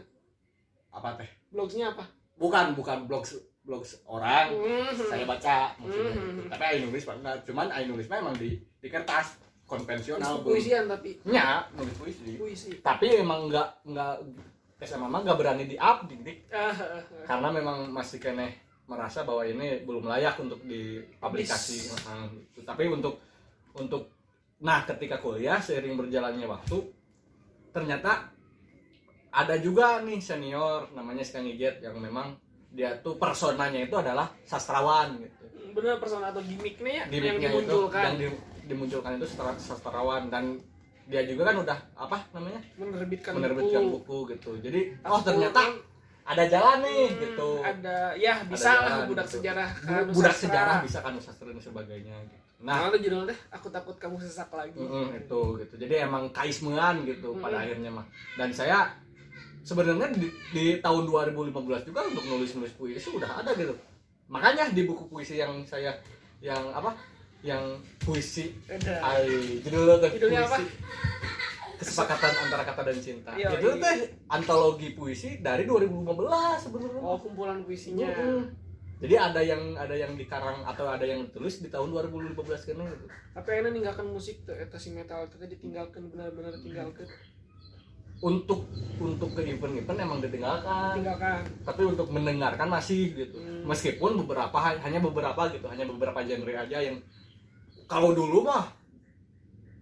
apa 0.89 1.19
teh 1.19 1.27
Blogsnya 1.51 1.91
apa? 1.91 2.07
bukan 2.35 2.71
bukan 2.71 3.03
blog 3.03 3.27
blog 3.61 3.83
orang 4.07 4.51
Mhm. 4.53 4.95
saya 5.03 5.25
baca 5.25 5.75
maksudnya 5.75 6.11
Mhm. 6.13 6.23
gitu. 6.31 6.41
tapi 6.47 6.63
ayo 6.65 6.77
nulis 6.85 7.03
banget 7.03 7.37
cuman 7.43 7.67
ayo 7.69 7.85
nulis 7.89 8.07
mah 8.07 8.17
emang 8.17 8.35
di 8.35 8.49
di 8.55 8.87
kertas 8.87 9.35
konvensional 9.65 10.39
puisian 10.39 10.85
tapi 10.85 11.19
nya 11.25 11.67
nulis 11.73 11.95
puisi 11.95 12.37
puisi. 12.37 12.69
tapi 12.79 13.17
emang 13.17 13.49
nggak 13.49 13.67
nggak 13.83 14.15
SMA 14.81 15.03
mah 15.05 15.19
nggak 15.19 15.35
berani 15.35 15.63
di 15.65 15.75
up 15.75 16.05
dik 16.05 16.21
dik 16.21 16.37
Ah, 16.49 16.69
ah, 16.69 16.93
ah. 16.93 17.03
karena 17.25 17.49
memang 17.49 17.89
masih 17.89 18.19
kene 18.19 18.53
merasa 18.85 19.25
bahwa 19.25 19.41
ini 19.41 19.81
belum 19.81 20.05
layak 20.05 20.37
untuk 20.37 20.61
dipublikasi 20.61 21.89
Nah, 22.05 22.29
gitu. 22.29 22.61
tapi 22.61 22.85
untuk 22.85 23.17
untuk 23.73 24.14
nah 24.57 24.83
ketika 24.83 25.17
kuliah 25.17 25.57
seiring 25.57 25.95
berjalannya 25.95 26.45
waktu 26.45 26.77
ternyata 27.69 28.31
ada 29.29 29.55
juga 29.57 29.99
nih 29.99 30.17
senior 30.17 30.87
namanya 30.91 31.21
Skangiget 31.21 31.81
yang 31.81 31.97
memang 31.97 32.39
dia 32.69 32.95
tuh 32.97 33.15
personanya 33.15 33.79
itu 33.79 33.93
adalah 33.93 34.31
sastrawan 34.41 35.19
gitu 35.19 35.43
Bener 35.71 35.99
persona 35.99 36.31
atau 36.31 36.39
gimmicknya 36.39 36.87
ya 36.87 37.03
yang 37.03 37.11
Gimiknya 37.11 37.49
itu 37.49 37.59
dimunculkan. 37.59 38.03
yang 38.05 38.15
di- 38.17 38.39
dimunculkan 38.65 39.11
itu 39.13 39.25
sastra- 39.27 39.59
sastrawan 39.59 40.23
dan 40.29 40.55
dia 41.05 41.21
juga 41.21 41.45
kan 41.45 41.59
udah 41.59 41.77
apa 41.93 42.17
namanya 42.31 42.63
menerbitkan, 42.75 43.35
menerbitkan 43.35 43.83
buku. 43.85 43.99
buku 44.01 44.17
gitu 44.33 44.51
jadi 44.59 44.81
oh 45.03 45.19
ternyata 45.19 45.61
ada 46.25 46.43
jalan 46.47 46.81
nih 46.81 47.03
hmm, 47.05 47.19
gitu 47.21 47.49
Ada 47.61 47.95
ya 48.17 48.33
bisa 48.41 48.65
Ada 48.65 48.79
lah 48.79 48.89
jalan 48.89 49.05
budak 49.05 49.25
gitu. 49.25 49.35
sejarah 49.37 49.69
Bu- 49.69 49.83
kan, 49.85 50.03
budak 50.09 50.31
sastra. 50.31 50.41
sejarah 50.41 50.75
bisa 50.81 50.99
kan 50.99 51.13
sastra 51.19 51.45
dan 51.45 51.59
sebagainya 51.61 52.15
gitu. 52.25 52.44
Nah, 52.57 52.87
itu 52.87 52.97
judulnya 53.03 53.35
aku 53.49 53.67
takut 53.67 53.95
kamu 53.95 54.15
sesak 54.17 54.47
lagi. 54.49 54.75
mm, 54.75 55.11
itu 55.17 55.41
gitu 55.59 55.73
jadi 55.75 56.07
emang 56.07 56.31
kaismean 56.31 57.03
gitu 57.03 57.31
Mm-mm. 57.31 57.43
pada 57.43 57.61
akhirnya 57.61 57.91
mah 57.91 58.07
dan 58.33 58.49
saya 58.49 58.95
sebenarnya 59.61 60.07
di, 60.11 60.27
di 60.49 60.65
tahun 60.79 61.03
2015 61.05 61.51
juga 61.83 61.99
untuk 62.03 62.23
nulis 62.25 62.53
nulis 62.53 62.71
puisi 62.71 63.09
udah 63.09 63.41
ada 63.41 63.51
gitu 63.53 63.75
makanya 64.27 64.69
di 64.69 64.81
buku 64.83 65.05
puisi 65.05 65.35
yang 65.35 65.61
saya 65.63 65.93
yang 66.39 66.71
apa 66.71 66.95
yang 67.41 67.61
puisi 67.99 68.49
ay 68.81 69.59
judulnya 69.61 69.95
tuh 69.99 70.09
Judulnya 70.15 70.41
apa? 70.43 70.57
puisi 70.57 70.73
kesepakatan 71.75 72.33
antara 72.39 72.63
kata 72.63 72.81
dan 72.83 72.97
cinta 72.97 73.31
Iya, 73.35 73.51
itu 73.53 73.67
iya. 73.69 73.83
teh 73.83 73.97
antologi 74.27 74.89
puisi 74.91 75.37
dari 75.37 75.67
2015 75.67 76.07
sebenarnya 76.61 76.99
Oh, 76.99 77.19
kumpulan 77.19 77.61
puisinya. 77.61 78.07
Mm-mm. 78.07 78.41
Jadi 78.95 79.15
ada 79.19 79.41
yang 79.43 79.75
ada 79.75 79.91
yang 79.91 80.15
dikarang 80.15 80.63
atau 80.63 80.87
ada 80.87 81.03
yang 81.03 81.27
ditulis 81.27 81.59
di 81.59 81.67
tahun 81.67 81.91
2015 81.91 82.31
kan 82.47 82.79
gitu. 82.79 83.05
Tapi 83.35 83.49
enak 83.59 83.71
ninggalkan 83.75 84.07
musik 84.07 84.47
tuh 84.47 84.55
eta 84.55 84.79
si 84.79 84.95
metal 84.95 85.27
itu 85.27 85.35
ditinggalkan 85.35 86.07
benar-benar 86.07 86.55
ditinggalkan. 86.55 87.07
untuk 88.23 88.63
untuk 88.95 89.35
ke 89.35 89.43
event-event 89.43 89.99
emang 89.99 90.23
ditinggalkan 90.23 90.95
tinggalkan 90.95 91.43
tapi 91.67 91.83
untuk 91.83 92.07
mendengarkan 92.07 92.71
masih 92.71 93.11
gitu 93.11 93.35
Hmm. 93.35 93.67
meskipun 93.67 94.15
beberapa 94.23 94.55
hanya 94.55 95.03
beberapa 95.03 95.51
gitu 95.51 95.67
hanya 95.67 95.83
beberapa 95.83 96.23
genre 96.23 96.53
aja 96.55 96.79
yang 96.79 96.95
kalau 97.91 98.15
dulu 98.15 98.47
mah 98.47 98.71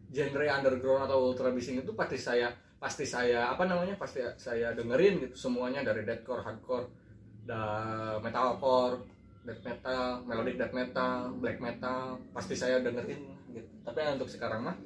genre 0.09 0.45
underground 0.49 1.05
atau 1.05 1.29
ultra 1.29 1.53
bising 1.53 1.85
itu 1.85 1.93
pasti 1.93 2.17
saya 2.17 2.49
pasti 2.81 3.05
saya 3.05 3.53
apa 3.53 3.69
namanya 3.69 4.01
pasti 4.01 4.25
saya 4.41 4.73
dengerin 4.73 5.29
gitu 5.29 5.35
semuanya 5.37 5.85
dari 5.85 6.01
deathcore 6.01 6.41
hardcore 6.41 6.89
da 7.43 7.61
metalcore 8.23 9.03
death 9.43 9.59
metal 9.63 10.23
melodic 10.23 10.55
death 10.55 10.71
metal 10.71 11.35
black 11.43 11.59
metal 11.59 12.15
pasti 12.31 12.55
saya 12.55 12.79
dengerin 12.79 13.21
gitu. 13.51 13.69
Tapi 13.83 13.99
untuk 14.15 14.31
sekarang 14.31 14.63
mah 14.63 14.77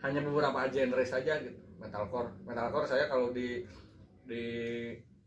hanya 0.00 0.24
beberapa 0.24 0.64
genre 0.72 1.04
saja 1.04 1.36
gitu. 1.44 1.60
Metalcore 1.76 2.32
metalcore 2.48 2.88
saya 2.88 3.04
kalau 3.08 3.32
di 3.32 3.64
di 4.24 4.44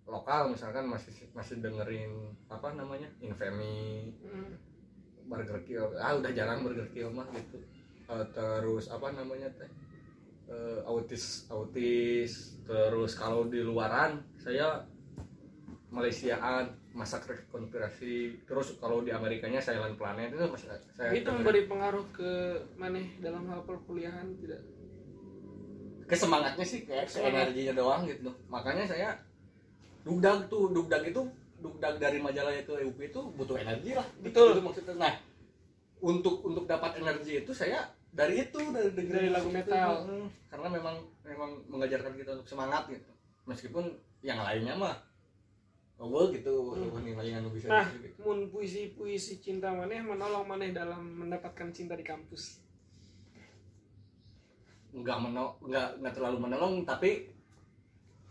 lokal 0.03 0.51
misalkan 0.51 0.89
masih 0.89 1.13
masih 1.32 1.63
dengerin 1.63 2.34
apa 2.51 2.75
namanya 2.75 3.08
infamy 3.22 4.10
Hmm. 4.25 4.58
burger 5.24 5.62
kill. 5.63 5.88
Ah 5.96 6.18
udah 6.18 6.32
jarang 6.36 6.65
burger 6.68 6.89
kill 6.92 7.08
mah 7.13 7.24
gitu. 7.32 7.62
Eh, 8.12 8.25
terus 8.36 8.92
apa 8.92 9.15
namanya 9.15 9.48
teh? 9.56 9.70
Eh, 10.51 10.80
autis 10.84 11.48
autis 11.48 12.60
terus 12.68 13.15
kalau 13.15 13.48
di 13.48 13.63
luaran 13.63 14.20
saya 14.36 14.84
Malaysiaan 15.94 16.74
masak 16.98 17.30
konspirasi. 17.54 18.42
Terus 18.50 18.82
kalau 18.82 19.06
di 19.06 19.14
Amerikanya 19.14 19.62
Silent 19.62 19.94
Planet 19.94 20.34
itu 20.34 20.42
masih 20.50 20.68
saya 20.74 21.14
itu 21.14 21.22
dengerin. 21.22 21.34
memberi 21.38 21.62
pengaruh 21.70 22.06
ke 22.10 22.32
maneh 22.82 23.14
dalam 23.22 23.46
hal 23.46 23.62
perkuliahan 23.62 24.34
tidak? 24.42 24.66
Kesemangatnya 26.10 26.66
sih 26.66 26.90
kayak 26.90 27.14
ke 27.14 27.22
energinya 27.22 27.74
doang 27.78 28.10
gitu. 28.10 28.34
Makanya 28.50 28.90
saya 28.90 29.14
dugdag 30.02 30.50
tuh 30.50 30.74
dugdag 30.74 31.06
itu 31.06 31.22
dugdag 31.62 31.96
dari 32.02 32.18
majalah 32.18 32.52
itu 32.58 32.74
EUP 32.74 33.00
itu 33.14 33.22
butuh 33.38 33.62
energi 33.62 33.94
lah. 33.94 34.08
Betul. 34.18 34.58
itu 34.58 34.66
maksudnya. 34.66 34.98
Nah 34.98 35.14
untuk 36.02 36.42
untuk 36.42 36.66
dapat 36.66 36.98
energi 37.00 37.46
itu 37.46 37.54
saya 37.54 37.86
dari 38.10 38.50
itu 38.50 38.58
dari 38.74 38.90
Dari 38.98 39.30
lagu 39.30 39.50
metal. 39.54 40.10
Hmm, 40.10 40.28
karena 40.50 40.68
memang 40.74 40.96
memang 41.22 41.50
mengajarkan 41.70 42.18
kita 42.18 42.42
untuk 42.42 42.50
semangat 42.50 42.90
gitu. 42.90 43.14
Meskipun 43.46 43.94
yang 44.26 44.42
lainnya 44.42 44.74
mah 44.74 45.12
oh 45.98 46.28
gitu 46.30 46.52
Hmm. 46.74 47.22
yang 47.22 47.46
bisa 47.50 47.68
Nah, 47.70 47.88
mun 48.20 48.50
puisi-puisi 48.50 49.40
cinta 49.40 49.70
maneh 49.70 50.00
menolong 50.00 50.44
maneh 50.44 50.72
dalam 50.72 51.00
mendapatkan 51.20 51.70
cinta 51.70 51.94
di 51.94 52.04
kampus. 52.04 52.60
nggak 54.94 55.18
menolong 55.20 55.58
nggak 55.60 55.88
nggak 56.00 56.14
terlalu 56.14 56.38
menolong 56.40 56.74
tapi 56.84 57.26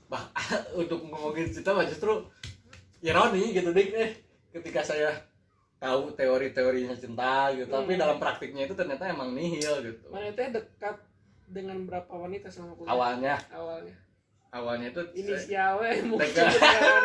bah 0.07 0.31
untuk 0.79 1.03
ngomongin 1.03 1.51
cinta 1.51 1.75
mah 1.75 1.83
justru 1.83 2.23
ironi 3.03 3.51
gitu 3.51 3.75
dik 3.75 3.91
eh 3.93 4.11
ketika 4.53 4.79
saya 4.85 5.11
tahu 5.83 6.15
teori-teorinya 6.15 6.95
cinta 6.95 7.51
gitu 7.51 7.67
tapi 7.67 7.99
Hmm. 7.99 8.03
dalam 8.07 8.19
praktiknya 8.23 8.71
itu 8.71 8.79
ternyata 8.79 9.11
emang 9.11 9.35
nihil 9.35 9.83
gitu 9.83 10.07
Maneh 10.15 10.31
teh 10.31 10.55
dekat 10.55 11.03
dengan 11.51 11.83
berapa 11.83 12.07
wanita 12.09 12.47
selama 12.47 12.79
kuliah? 12.79 12.93
awalnya 12.95 13.35
Awalnya. 13.51 13.95
Awalnya 14.53 14.87
itu 14.89 15.03
Inisial 15.17 15.81
we 15.81 15.91
mungkin 16.05 16.29
kan. 16.29 17.03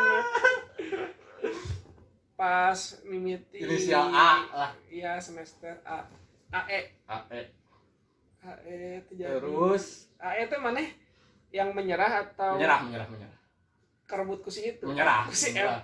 Pas 2.36 2.78
mimiti 3.04 3.58
inisial 3.58 4.12
A 4.12 4.32
lah 4.48 4.72
Iya, 4.88 5.18
semester 5.18 5.74
A. 5.82 6.06
AE. 6.50 6.80
AE 7.04 7.42
AE 8.40 8.78
itu 9.02 9.12
jadi. 9.18 9.36
terus 9.36 10.06
AE 10.18 10.46
itu 10.46 10.56
maneh 10.58 10.88
yang 11.50 11.72
menyerah 11.72 12.24
atau 12.24 12.56
menyerah 12.56 12.80
menyerah 12.84 13.08
menyerah 13.08 13.38
kerebut 14.06 14.40
ku 14.40 14.48
si 14.48 14.70
itu? 14.70 14.86
menyerah 14.86 15.26
Si 15.30 15.50
menyerah 15.52 15.82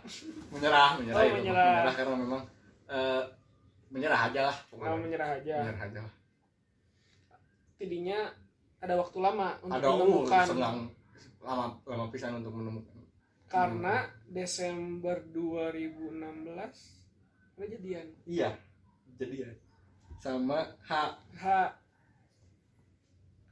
menyerah 0.48 0.90
menyerah 0.96 1.18
Oh, 1.18 1.24
itu 1.24 1.28
mah. 1.28 1.40
menyerah. 1.42 1.68
menyerah 1.74 1.94
karena 1.94 2.16
memang 2.16 2.42
eh, 2.88 3.24
menyerah 3.90 4.20
aja 4.24 4.42
lah 4.46 4.58
pokoknya 4.70 4.98
menyerah 5.00 5.30
aja. 5.34 5.56
menyerah 5.60 5.84
aja 5.84 6.00
lah 6.02 6.14
Tidinya 7.76 8.20
ada 8.78 8.94
waktu 8.96 9.18
lama 9.18 9.48
untuk 9.60 9.76
ada 9.76 9.88
uh, 9.90 9.96
menemukan 9.98 10.46
senang 10.46 10.78
lama 11.44 11.76
lama 11.84 12.06
pisan 12.08 12.40
untuk 12.40 12.54
menemukan. 12.54 13.04
Karena 13.46 14.02
Desember 14.26 15.22
2016 15.28 16.16
ada 17.54 17.66
jadian. 17.68 18.08
Iya. 18.24 18.50
Jadi 19.14 19.36
ya 19.40 19.52
sama 20.18 20.64
H. 20.82 20.92
H. 21.36 21.46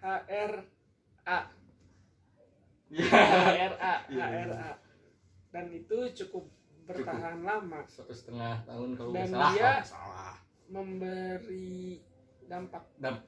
HR 0.02 0.54
A. 1.24 1.40
Iya. 2.90 3.08
HRA 3.08 3.94
Iya. 4.10 4.26
HRA 4.26 4.72
dan 5.52 5.66
itu 5.70 5.98
cukup 6.18 6.50
bertahan 6.84 7.40
lama. 7.42 7.86
Satu 7.86 8.10
setengah 8.10 8.66
tahun 8.66 8.96
kalau 8.96 9.12
Dan 9.14 9.30
salah 9.30 9.52
dia- 9.54 9.84
salah. 9.86 10.36
Memberi 10.66 12.00
dampak 12.48 12.88
Damp- 12.96 13.28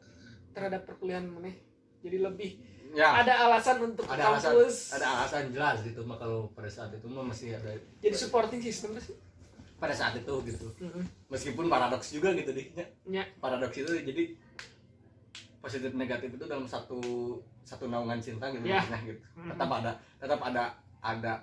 terhadap 0.52 0.84
perkuliahan 0.86 1.28
maneh 1.28 1.60
jadi 2.00 2.24
lebih 2.24 2.56
ya. 2.94 3.10
Ada 3.20 3.34
alasan 3.44 3.78
untuk 3.84 4.06
ada 4.06 4.24
alasan. 4.30 4.54
kampus. 4.54 4.76
Ada 4.94 5.06
alasan 5.12 5.44
jelas 5.50 5.78
gitu 5.82 6.02
mah 6.02 6.16
kalau 6.16 6.48
pada 6.52 6.70
saat 6.70 6.94
itu 6.94 7.06
mah 7.06 7.26
masih 7.26 7.54
ada 7.54 7.74
jadi 8.00 8.16
supporting 8.16 8.62
system 8.62 8.94
sih? 8.98 9.18
Pada 9.76 9.92
saat 9.92 10.16
itu 10.16 10.34
gitu. 10.46 10.68
Mm-mm. 10.80 11.04
meskipun 11.28 11.68
paradoks 11.68 12.10
juga 12.10 12.32
gitu 12.32 12.50
deh 12.50 12.68
Ya, 12.72 12.86
Ya. 13.04 13.24
paradoks 13.38 13.76
itu 13.76 13.92
jadi 13.92 14.24
positif 15.60 15.92
negatif 15.94 16.30
itu 16.30 16.46
dalam 16.46 16.64
satu 16.64 17.00
satu 17.64 17.88
naungan 17.88 18.20
cinta 18.20 18.48
gitu 18.50 18.64
Ya. 18.64 18.80
maksudnya 18.80 19.00
gitu. 19.10 19.22
Mhm. 19.36 19.50
tetap 19.52 19.70
ada 19.72 19.92
tetap 20.20 20.40
ada 20.40 20.64
ada 21.02 21.34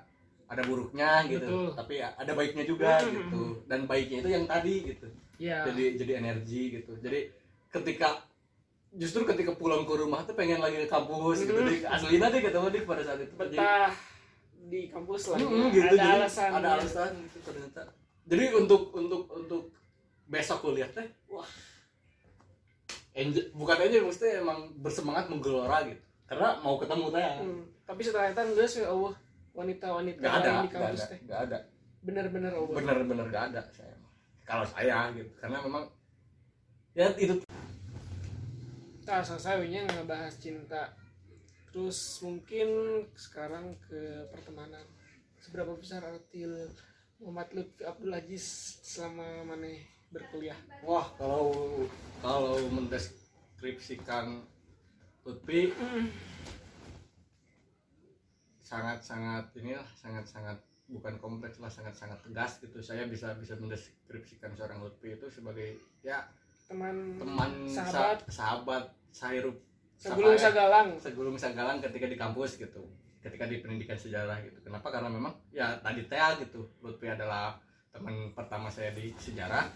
ada 0.46 0.62
buruknya 0.62 1.10
gitu. 1.26 1.46
Betul. 1.46 1.72
tapi 1.74 1.94
ada 1.98 2.32
baiknya 2.32 2.64
juga 2.64 3.00
Mhm. 3.00 3.10
gitu. 3.10 3.40
Dan 3.66 3.80
baiknya 3.84 4.18
itu 4.20 4.30
yang 4.30 4.44
tadi 4.44 4.74
gitu. 4.86 5.06
Ya. 5.36 5.64
Jadi 5.64 5.84
jadi 5.96 6.12
energi 6.18 6.62
gitu. 6.76 6.92
Jadi 6.96 7.20
ketika 7.68 8.20
justru 8.90 9.22
ketika 9.22 9.54
pulang 9.54 9.86
ke 9.86 9.94
rumah 9.94 10.22
tuh 10.22 10.34
pengen 10.34 10.58
lagi 10.58 10.82
ke 10.82 10.88
kampus 10.88 11.44
gitu 11.44 11.54
Mhm. 11.54 11.68
dik. 11.68 11.80
Aslinya 11.84 12.26
deh 12.28 12.40
ketemu 12.40 12.66
dik 12.70 12.84
pada 12.84 13.02
saat 13.02 13.20
itu. 13.20 13.30
Jadi- 13.30 13.54
betah 13.54 13.90
di 14.60 14.80
kampus 14.86 15.22
lah. 15.28 15.38
Mm, 15.38 15.46
ya. 15.46 15.66
gitu, 15.68 15.80
ada 15.80 15.94
jadi 15.96 16.10
alasan 16.16 16.50
ada 16.52 16.68
alasan 16.76 17.10
gitu 17.24 17.38
ternyata. 17.42 17.82
Jadi 18.26 18.44
untuk 18.52 18.82
untuk 18.92 19.22
untuk 19.28 19.62
besok 20.26 20.58
kuliah 20.62 20.86
teh 20.88 21.06
wah. 21.26 21.46
Enjoy, 23.12 23.42
bukan 23.52 23.76
aja 23.80 23.96
maksudnya 24.00 24.38
emang 24.38 24.58
bersemangat 24.78 25.26
menggelora 25.26 25.82
gitu. 25.82 25.98
Karena 26.24 26.62
mau 26.62 26.78
ketemu 26.78 27.06
teh 27.10 27.22
Hmm, 27.42 27.62
tapi 27.82 28.00
setelah 28.06 28.30
itu 28.30 28.40
enggak 28.40 28.68
sih 28.70 28.82
Allah 28.82 29.14
wanita-wanita 29.50 30.18
nggak 30.18 30.34
ada 30.36 30.46
lain 30.48 30.62
di 30.62 30.70
kampus 30.70 31.00
ada 31.00 31.10
teh. 31.10 31.18
nggak 31.26 31.40
ada. 31.46 31.58
Bener-bener 32.00 32.52
Allah. 32.54 32.74
Bener-bener 32.74 33.24
nggak 33.28 33.44
ada 33.50 33.60
saya. 33.70 33.94
Kalau 34.46 34.66
saya 34.66 34.98
gitu 35.14 35.30
karena 35.38 35.58
memang 35.60 35.84
ya 36.92 37.06
itu 37.16 37.34
Nah, 39.10 39.26
selesainya 39.26 39.90
ngebahas 39.90 40.38
cinta. 40.38 40.94
Terus 41.74 42.22
mungkin 42.22 43.02
sekarang 43.18 43.74
ke 43.90 44.30
pertemanan. 44.30 44.86
Seberapa 45.42 45.74
besar 45.74 46.06
arti 46.06 46.46
Muhammad 47.18 47.50
Lutfi 47.52 47.82
Abdul 47.82 48.14
Aziz 48.14 48.78
selama 48.86 49.42
mana 49.42 49.66
berkuliah? 50.10 50.58
wah 50.82 51.06
kalau 51.14 51.52
kalau 52.18 52.58
mendeskripsikan 52.74 54.42
Lutfi 55.22 55.70
sangat 58.58 59.02
sangat 59.06 59.50
inilah 59.54 59.86
sangat 59.94 60.26
sangat 60.26 60.58
bukan 60.90 61.14
kompleks 61.22 61.62
lah 61.62 61.70
sangat 61.70 61.94
sangat 61.94 62.18
tegas 62.26 62.58
gitu 62.58 62.82
saya 62.82 63.06
bisa 63.06 63.34
bisa 63.38 63.54
mendeskripsikan 63.58 64.54
seorang 64.58 64.82
Lutfi 64.82 65.14
itu 65.14 65.30
sebagai 65.30 65.78
ya 66.02 66.26
Teman, 66.70 67.18
teman 67.18 67.50
sahabat, 67.66 68.18
sa- 68.22 68.30
sahabat 68.30 68.84
sahirup 69.10 69.58
segulung 69.96 70.32
ya? 70.32 70.40
sagalang. 70.40 70.88
segulung 70.96 71.34
sagalang 71.34 71.78
ketika 71.80 72.06
di 72.06 72.14
kampus 72.14 72.56
gitu 72.56 72.86
ketika 73.20 73.44
di 73.44 73.58
pendidikan 73.58 73.92
sejarah 73.94 74.38
gitu 74.40 74.54
kenapa 74.62 74.88
karena 74.88 75.10
memang 75.10 75.34
ya 75.50 75.76
tadi 75.76 76.06
Tea 76.06 76.38
gitu 76.38 76.62
Lutfi 76.80 77.04
adalah 77.06 77.58
teman 77.90 78.30
pertama 78.32 78.70
saya 78.70 78.94
di 78.94 79.10
sejarah 79.12 79.66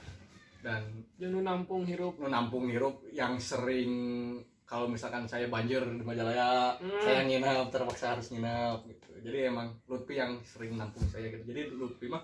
dan 0.62 0.80
Janu 1.18 1.42
nampung 1.42 1.84
hirup. 1.84 2.16
menampung 2.16 2.70
hirup 2.70 3.04
yang 3.10 3.36
sering 3.36 3.90
kalau 4.64 4.88
misalkan 4.88 5.26
saya 5.26 5.44
banjir 5.46 5.82
di 5.82 6.00
Majalaya 6.00 6.72
Hmm. 6.74 7.02
saya 7.02 7.20
nginap 7.20 7.68
terpaksa 7.68 8.16
harus 8.16 8.30
nginap 8.30 8.80
gitu 8.86 9.18
jadi 9.20 9.50
emang 9.50 9.76
Lutfi 9.84 10.14
yang 10.14 10.40
sering 10.40 10.78
nampung 10.78 11.04
saya 11.04 11.28
gitu 11.28 11.44
jadi 11.44 11.68
Lutfi 11.68 12.06
mah 12.06 12.22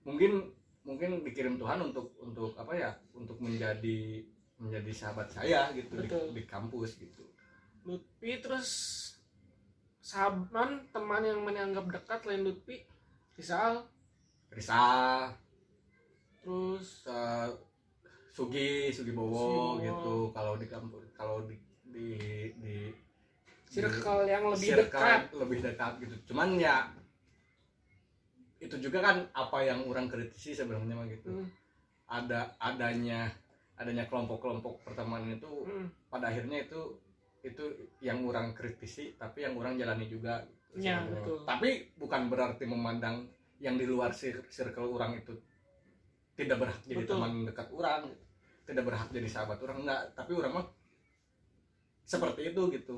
mungkin 0.00 0.48
mungkin 0.90 1.22
dikirim 1.22 1.54
Tuhan 1.54 1.78
untuk 1.78 2.10
untuk 2.18 2.50
apa 2.58 2.74
ya 2.74 2.90
untuk 3.14 3.38
menjadi 3.38 4.26
menjadi 4.58 4.90
sahabat 4.90 5.30
saya 5.30 5.70
gitu 5.70 5.94
di, 5.94 6.10
Betul. 6.10 6.34
di 6.34 6.42
kampus 6.50 6.98
gitu. 6.98 7.30
Lutfi 7.86 8.42
terus 8.42 8.68
sahabat 10.02 10.90
teman 10.90 11.22
yang 11.22 11.46
mana 11.46 11.70
anggap 11.70 11.86
dekat 11.86 12.26
lain 12.26 12.42
Lutfi 12.42 12.82
Rizal. 13.38 13.86
Risa 14.50 15.30
terus? 16.42 17.06
Eh, 17.06 17.48
Sugi 18.34 18.90
Sugi 18.90 19.14
Bowo 19.14 19.78
Sugi 19.78 19.86
gitu. 19.86 20.34
Kalau 20.34 20.58
di 20.58 20.66
kampus 20.66 21.06
kalau 21.14 21.46
di 21.46 21.54
di 21.86 22.08
di 22.58 22.76
circle 23.70 24.26
yang 24.26 24.42
lebih 24.50 24.74
circle 24.74 24.98
dekat. 24.98 25.20
lebih 25.38 25.58
dekat 25.62 25.92
gitu. 26.02 26.34
Cuman 26.34 26.58
ya 26.58 26.90
itu 28.60 28.76
juga 28.76 29.00
kan 29.00 29.16
apa 29.32 29.58
yang 29.64 29.88
orang 29.88 30.06
kritisi 30.06 30.52
sebenarnya 30.52 30.94
mah 30.94 31.08
gitu 31.08 31.32
Hmm, 31.32 31.48
ada 32.06 32.52
adanya 32.60 33.32
adanya 33.74 34.04
kelompok-kelompok 34.04 34.84
pertemanan 34.84 35.32
itu 35.32 35.48
hmm. 35.64 36.12
pada 36.12 36.28
akhirnya 36.28 36.68
itu 36.68 36.80
itu 37.40 37.64
yang 38.04 38.20
orang 38.22 38.52
kritisi 38.52 39.16
tapi 39.16 39.42
yang 39.42 39.56
orang 39.56 39.80
jalani 39.80 40.04
juga 40.06 40.44
gitu 40.44 40.58
Ya, 40.78 41.00
sebenarnya. 41.02 41.24
betul. 41.24 41.38
tapi 41.48 41.68
bukan 41.96 42.22
berarti 42.28 42.64
memandang 42.64 43.26
yang 43.58 43.74
di 43.74 43.84
luar 43.84 44.12
cir- 44.12 44.44
circle 44.46 44.92
orang 44.92 45.18
itu 45.18 45.34
tidak 46.36 46.60
berhak 46.60 46.80
jadi 46.84 47.02
Betul. 47.02 47.16
teman 47.16 47.32
dekat 47.42 47.68
orang 47.72 48.02
tidak 48.68 48.84
berhak 48.86 49.08
jadi 49.10 49.28
sahabat 49.28 49.58
orang 49.60 49.78
enggak 49.82 50.02
tapi 50.14 50.30
orang 50.36 50.52
mah 50.54 50.66
seperti 52.04 52.52
itu 52.52 52.62
gitu 52.70 52.96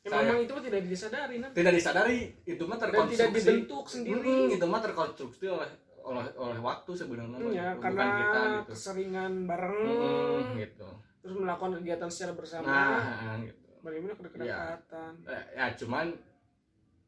Ya, 0.00 0.16
memang 0.16 0.40
itu 0.40 0.52
mah 0.56 0.64
tidak 0.64 0.80
disadari 0.88 1.36
nah. 1.36 1.50
tidak 1.52 1.72
disadari 1.76 2.18
itu 2.48 2.62
mah 2.64 2.80
dan 2.80 2.88
terkonstruksi. 2.88 3.20
tidak 3.20 3.30
dibentuk 3.36 3.84
sendiri. 3.84 4.32
Mm, 4.32 4.56
itu 4.56 4.64
mah 4.64 4.80
terkonstruksi 4.80 5.44
oleh 5.52 5.70
oleh 6.00 6.24
oleh 6.40 6.58
waktu 6.64 6.90
sebenarnya 6.96 7.36
mah, 7.36 7.52
ya, 7.52 7.68
karena 7.76 8.04
kita 8.16 8.40
gitu. 8.40 8.70
keseringan 8.72 9.32
bareng. 9.44 9.84
Mm, 9.84 10.56
gitu. 10.56 10.88
Terus 11.20 11.34
melakukan 11.36 11.72
kegiatan 11.84 12.08
secara 12.08 12.32
bersama. 12.32 12.64
Nah 12.64 13.36
gitu. 13.44 13.60
Bagaimana 13.84 14.12
kedekatan? 14.16 15.12
Eh, 15.28 15.44
ya 15.60 15.66
cuman 15.76 16.06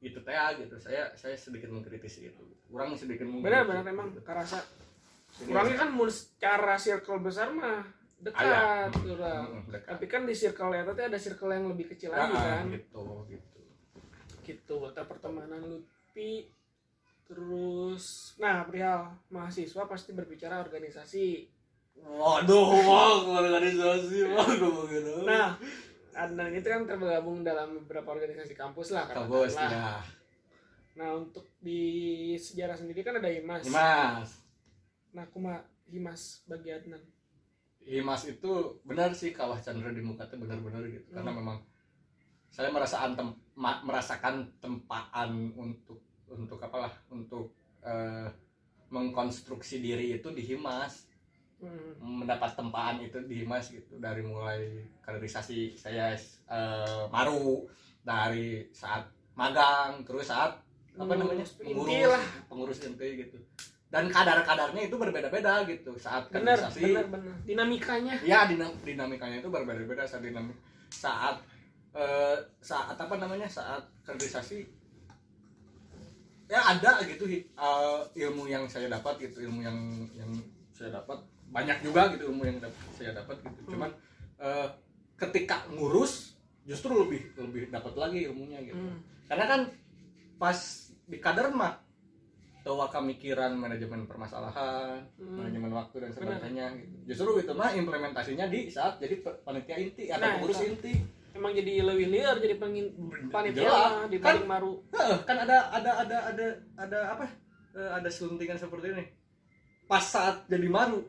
itu 0.05 0.19
teh 0.21 0.35
ya, 0.37 0.53
gitu. 0.61 0.77
Saya 0.77 1.09
saya 1.17 1.33
sedikit 1.33 1.73
mengkritisi 1.73 2.29
itu. 2.29 2.45
Kurang 2.69 2.93
sedikit 2.93 3.25
mengkritisi. 3.25 3.49
Benar-benar 3.49 3.85
emang 3.89 4.09
kerasa 4.21 4.61
kurangnya 5.33 5.77
kan 5.81 5.91
mun 5.97 6.13
secara 6.13 6.77
circle 6.77 7.25
besar 7.25 7.49
mah 7.57 8.02
dekat 8.23 8.39
Aya. 8.41 8.87
orang 9.09 9.45
Mm, 9.51 9.67
dekat. 9.69 9.89
tapi 9.91 10.05
kan 10.07 10.23
di 10.23 10.33
circle 10.33 10.73
eta 10.73 10.93
teh 10.93 11.05
ada 11.05 11.19
circle 11.19 11.51
yang 11.51 11.67
lebih 11.69 11.91
kecil 11.91 12.11
Ah, 12.11 12.25
lagi 12.25 12.39
kan? 12.39 12.65
gitu 12.71 13.03
gitu. 13.27 13.61
Gitu 14.43 14.75
kata 14.81 15.03
pertemanan 15.05 15.59
Lutfi. 15.61 16.47
Terus 17.25 18.05
nah 18.37 18.63
perihal 18.63 19.11
mahasiswa 19.29 19.83
pasti 19.85 20.13
berbicara 20.13 20.61
organisasi. 20.61 21.49
Waduh 21.95 22.73
wah 22.81 23.13
organisasi 23.39 24.25
waduh 24.27 24.87
gitu 24.87 25.23
nah 25.23 25.55
Adnan 26.13 26.51
itu 26.51 26.65
kan 26.65 26.85
tergabung 26.85 27.41
dalam 27.41 27.77
beberapa 27.79 28.13
organisasi 28.13 28.53
kampus 28.53 28.91
lah 28.91 29.05
katakanlah. 29.05 29.49
ya 29.49 30.01
nah 30.93 31.09
untuk 31.15 31.49
di 31.59 31.85
sejarah 32.35 32.75
sendiri 32.75 33.01
kan 33.01 33.17
ada 33.17 33.29
Himas 33.29 33.65
Mas 33.67 34.41
nah 35.11 35.25
kuma 35.27 35.61
Himas 35.87 36.45
bagi 36.45 36.69
Adnan 36.71 37.01
Himas 37.87 38.25
itu 38.25 38.79
benar 38.87 39.11
sih 39.13 39.35
kawah 39.35 39.59
Chandra 39.59 39.91
di 39.91 40.01
muka 40.01 40.25
tuh 40.29 40.39
benar-benar 40.39 40.83
gitu. 40.87 41.09
Karena 41.11 41.31
Hmm. 41.35 41.39
memang 41.43 41.59
saya 42.53 42.69
merasakan 42.69 43.17
tem- 43.17 43.39
merasakan 43.59 44.35
tempaan 44.61 45.51
untuk 45.57 46.01
untuk 46.29 46.59
apalah 46.61 46.93
untuk 47.11 47.53
eh, 47.83 48.31
mengkonstruksi 48.89 49.83
diri 49.83 50.15
itu 50.15 50.29
di 50.31 50.43
Himas. 50.45 51.11
Hmm. 51.63 51.95
mendapat 52.19 52.59
tempaan 52.59 52.99
itu 53.07 53.23
di 53.23 53.47
Himas 53.47 53.71
gitu. 53.71 53.95
Dari 54.03 54.19
mulai 54.27 54.83
kaderisasi 54.99 55.79
saya 55.79 56.11
eh, 56.51 57.05
maru 57.07 57.71
dari 58.03 58.67
saat 58.75 59.07
magang 59.39 60.03
terus 60.03 60.27
saat 60.27 60.59
apa 60.99 61.13
namanya? 61.15 61.47
Pengurus 61.47 62.23
pengurus 62.51 62.79
inti 62.83 63.09
gitu 63.23 63.39
dan 63.93 64.09
kadar-kadarnya 64.09 64.89
itu 64.89 64.97
berbeda-beda 64.97 65.69
gitu 65.69 65.93
saat 65.95 66.33
benar 66.33 66.57
kaderisasi 66.57 66.81
benar 66.89 67.07
benar. 67.13 67.35
Dinamikanya. 67.45 68.15
Ya 68.25 68.49
dinam- 68.49 68.73
dinamikanya 68.81 69.39
itu 69.39 69.49
berbeda-beda 69.49 70.03
saat 70.03 70.25
dinamik 70.25 70.57
saat 70.89 71.37
eh, 71.93 72.37
saat 72.59 72.97
apa 72.97 73.15
namanya 73.15 73.45
saat 73.45 73.85
kaderisasi. 74.01 74.65
Ya 76.49 76.61
ada 76.69 77.05
gitu 77.05 77.25
eh, 77.29 77.41
ilmu 78.19 78.45
yang 78.45 78.65
saya 78.65 78.89
dapat 78.89 79.21
gitu 79.21 79.45
ilmu 79.45 79.61
yang 79.61 79.77
yang 80.13 80.33
saya 80.73 80.93
dapat. 80.93 81.21
Banyak 81.53 81.85
juga 81.85 82.09
gitu 82.13 82.33
ilmu 82.33 82.49
yang 82.49 82.57
dap- 82.59 82.89
saya 82.93 83.13
dapat 83.13 83.45
gitu. 83.45 83.77
Cuman 83.77 83.93
eh, 84.41 84.69
ketika 85.17 85.69
ngurus 85.69 86.33
justru 86.65 86.97
lebih 86.97 87.37
lebih 87.37 87.69
dapat 87.69 87.93
lagi 87.95 88.25
ilmunya 88.25 88.63
gitu. 88.63 88.79
Hmm. 88.79 89.03
karena 89.27 89.45
kan 89.49 89.61
pas 90.37 90.59
di 91.09 91.17
kader 91.17 91.51
mah 91.51 91.75
tahu 92.63 92.79
mikiran 93.03 93.53
manajemen 93.55 94.07
permasalahan 94.07 95.03
Hmm. 95.19 95.35
manajemen 95.39 95.71
waktu 95.75 95.97
dan 96.07 96.11
sebagainya 96.15 96.67
gitu. 96.79 96.95
justru 97.11 97.43
itu 97.43 97.53
mah 97.53 97.71
implementasinya 97.75 98.47
di 98.47 98.71
saat 98.71 99.03
jadi 99.03 99.19
panitia 99.43 99.77
inti 99.79 100.09
atau 100.09 100.23
Nah, 100.23 100.31
pengurus 100.39 100.63
inti. 100.63 100.95
Emang 101.33 101.57
jadi 101.57 101.81
lebih 101.81 102.13
liar 102.13 102.37
jadi 102.39 102.61
pengin 102.61 102.93
panitia 103.33 103.67
mah 103.67 104.07
dibanding 104.07 104.47
maru. 104.47 104.85
kan 105.27 105.37
ada 105.43 105.73
ada 105.73 105.91
ada 106.07 106.19
ada 106.31 106.47
ada 106.77 106.99
apa? 107.19 107.25
Eh, 107.73 107.91
ada 107.99 108.09
suntingan 108.13 108.61
seperti 108.61 108.93
ini. 108.93 109.05
Pas 109.89 110.05
saat 110.05 110.45
jadi 110.47 110.69
maru 110.69 111.03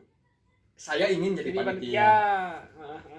saya 0.74 1.06
ingin 1.06 1.38
jadi, 1.38 1.54
jadi 1.54 1.58
panitia, 1.62 2.10
panitia. 2.74 3.13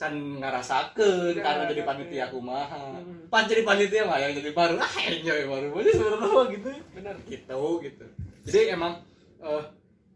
Can 0.00 0.40
ngarasakeun 0.40 1.36
Ya, 1.36 1.44
karena 1.44 1.68
jadi 1.68 1.82
panitia 1.84 2.26
kumaha. 2.32 2.96
Hmm. 2.96 3.28
pas 3.28 3.44
jadi 3.44 3.60
panitia 3.68 4.08
mah 4.08 4.16
yang 4.16 4.32
jadi 4.32 4.56
baru. 4.56 4.80
Ah 4.80 4.94
enjoy 5.04 5.44
baru. 5.44 5.68
Aja 5.76 5.90
sebenarnya 5.92 6.42
gitu. 6.56 6.68
Benar 6.96 7.16
gitu 7.28 7.62
gitu. 7.84 8.06
Jadi 8.48 8.60
emang 8.72 9.04
eh, 9.44 9.64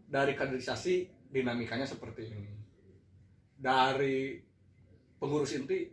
dari 0.08 0.32
kaderisasi 0.32 1.28
dinamikanya 1.28 1.84
seperti 1.84 2.32
ini. 2.32 2.48
Dari 3.60 4.40
pengurus 5.20 5.52
inti 5.52 5.92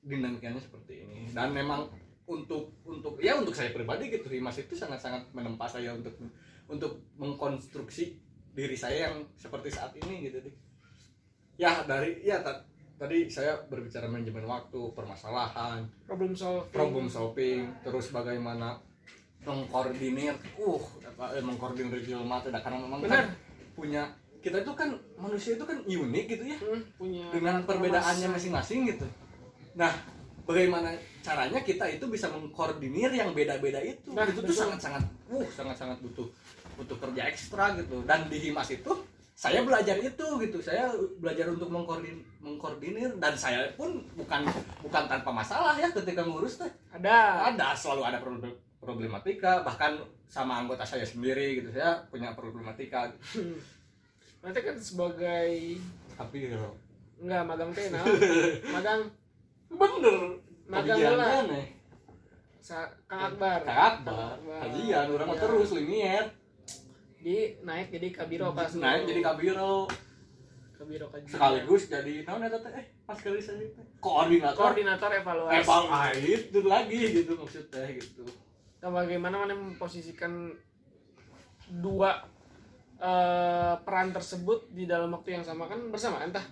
dinamikanya 0.00 0.64
seperti 0.64 1.04
ini. 1.04 1.20
Dan 1.36 1.52
memang 1.52 1.92
untuk 2.24 2.72
untuk 2.88 3.20
ya 3.20 3.36
untuk 3.36 3.52
saya 3.52 3.68
pribadi 3.68 4.08
gitu 4.08 4.32
Rimas 4.32 4.56
itu 4.56 4.72
sangat 4.72 5.04
sangat 5.04 5.28
menempa 5.36 5.68
saya 5.68 5.92
untuk 5.92 6.16
untuk 6.72 7.04
mengkonstruksi 7.20 8.16
diri 8.56 8.78
saya 8.78 9.12
yang 9.12 9.28
seperti 9.36 9.68
saat 9.68 9.92
ini 10.00 10.24
gitu 10.24 10.40
deh. 10.40 10.56
Ya 11.60 11.84
dari 11.84 12.24
ya 12.24 12.40
tadi 13.00 13.32
saya 13.32 13.56
berbicara 13.64 14.12
manajemen 14.12 14.44
waktu 14.44 14.92
permasalahan 14.92 15.88
problem 16.04 16.36
solving. 16.36 16.68
problem 16.68 17.06
solving 17.08 17.64
terus 17.80 18.12
bagaimana 18.12 18.76
mengkoordinir 19.40 20.36
uh 20.60 20.82
apa 21.08 21.32
eh, 21.32 21.40
mengkoordinir 21.40 21.96
jelma 22.04 22.44
tidak 22.44 22.60
karena 22.60 22.84
memang 22.84 23.00
kan 23.08 23.32
punya 23.72 24.04
kita 24.44 24.60
itu 24.60 24.72
kan 24.76 24.92
manusia 25.16 25.56
itu 25.56 25.64
kan 25.64 25.80
unik 25.84 26.24
gitu 26.28 26.44
ya. 26.48 26.58
Hmm, 26.60 26.80
punya 26.96 27.24
dengan 27.32 27.64
perbedaannya 27.64 28.28
masing-masing 28.36 28.88
gitu. 28.92 29.08
Nah 29.76 29.92
bagaimana 30.44 30.92
caranya 31.24 31.60
kita 31.64 31.88
itu 31.88 32.04
bisa 32.08 32.28
mengkoordinir 32.28 33.12
yang 33.16 33.32
beda-beda 33.32 33.80
itu? 33.80 34.12
Nah, 34.12 34.28
itu 34.28 34.40
tuh 34.44 34.56
sangat-sangat 34.56 35.04
uh 35.32 35.48
sangat-sangat 35.56 35.96
butuh 36.04 36.28
butuh 36.76 36.96
kerja 37.00 37.32
ekstra 37.32 37.80
gitu. 37.80 38.04
Dan 38.04 38.28
di 38.28 38.48
Himas 38.48 38.68
itu 38.68 38.92
saya 39.40 39.64
belajar 39.64 39.96
itu 39.96 40.26
gitu. 40.44 40.58
Saya 40.60 40.92
belajar 41.16 41.48
untuk 41.48 41.72
mengkoordinir, 41.72 42.20
mengkoordinir. 42.44 43.16
Dan 43.16 43.32
saya 43.32 43.72
pun 43.72 44.04
bukan 44.12 44.44
bukan 44.84 45.08
tanpa 45.08 45.32
masalah 45.32 45.80
ya 45.80 45.88
ketika 45.88 46.20
ngurus 46.28 46.60
teh. 46.60 46.68
Ada. 46.92 47.48
Ada 47.48 47.72
selalu 47.72 48.02
ada 48.04 48.18
problem- 48.20 48.60
problematika. 48.76 49.64
Bahkan 49.64 49.96
sama 50.28 50.60
anggota 50.60 50.84
saya 50.84 51.08
sendiri 51.08 51.56
gitu 51.56 51.72
saya 51.72 52.04
punya 52.12 52.36
problematika. 52.36 53.08
Nanti 54.44 54.60
kan 54.60 54.76
sebagai 54.76 55.80
tapi 56.20 56.52
ya, 56.52 56.60
enggak 57.16 57.42
magang 57.48 57.70
teh 57.72 57.88
nah. 57.88 58.04
Magang. 58.76 59.00
Bener. 59.72 60.16
Magang 60.68 61.16
lah. 61.16 61.48
Sa 62.60 62.84
Kang 63.08 63.32
Akbar. 63.32 63.64
Kak 63.64 64.04
Akbar. 64.04 64.36
Kajian 64.68 65.16
orang 65.16 65.32
Ya. 65.32 65.40
terus 65.40 65.72
linier 65.72 66.24
di 67.20 67.60
naik 67.60 67.92
jadi 67.92 68.08
kabiro 68.12 68.56
pas 68.56 68.72
naik 68.72 69.04
jadi 69.08 69.20
kabiro. 69.20 69.84
Kabiro 70.74 71.06
kajian 71.12 71.28
sekaligus 71.28 71.82
jadi 71.92 72.24
naon 72.24 72.44
eta 72.48 72.58
teh? 72.64 72.72
Eh 72.72 72.86
pas 73.04 73.18
kali 73.20 73.40
saya 73.40 73.60
teh. 73.60 73.86
Koordinator. 74.00 74.56
Koordinator 74.56 75.10
evaluasi. 75.20 75.68
Ah, 75.92 76.10
itu 76.16 76.58
lagi 76.64 77.00
gitu 77.20 77.36
maksudnya 77.36 77.84
gitu. 77.92 78.24
Nah, 78.80 78.88
bagaimana 78.88 79.44
mana 79.44 79.52
memposisikan 79.52 80.56
dua 81.68 82.24
eh, 82.96 83.74
peran 83.84 84.16
tersebut 84.16 84.72
di 84.72 84.88
dalam 84.88 85.12
waktu 85.12 85.36
yang 85.36 85.44
sama? 85.44 85.68
Kan 85.68 85.92
bersama 85.92 86.24
entah 86.24 86.42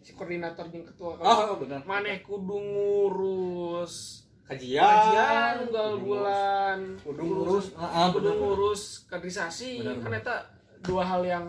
si 0.00 0.16
koordinator 0.16 0.72
yang 0.72 0.88
ketua. 0.88 1.20
Kan 1.20 1.24
oh 1.28 1.60
benar. 1.60 1.84
Mana 1.84 2.16
kudu 2.24 2.56
ngurus 2.56 4.25
kajian 4.46 4.82
kajian 4.82 5.54
unggal 5.66 5.90
kudu 5.92 6.04
bulan 6.04 6.78
kudu 7.02 7.22
ngurus 7.22 7.66
ah, 7.74 7.82
ah, 7.82 8.06
kudu 8.10 8.22
benar. 8.24 8.38
ngurus 8.38 8.82
kaderisasi 9.04 9.70
kan 9.82 10.12
eta 10.12 10.36
dua 10.80 11.02
hal 11.02 11.22
yang 11.22 11.46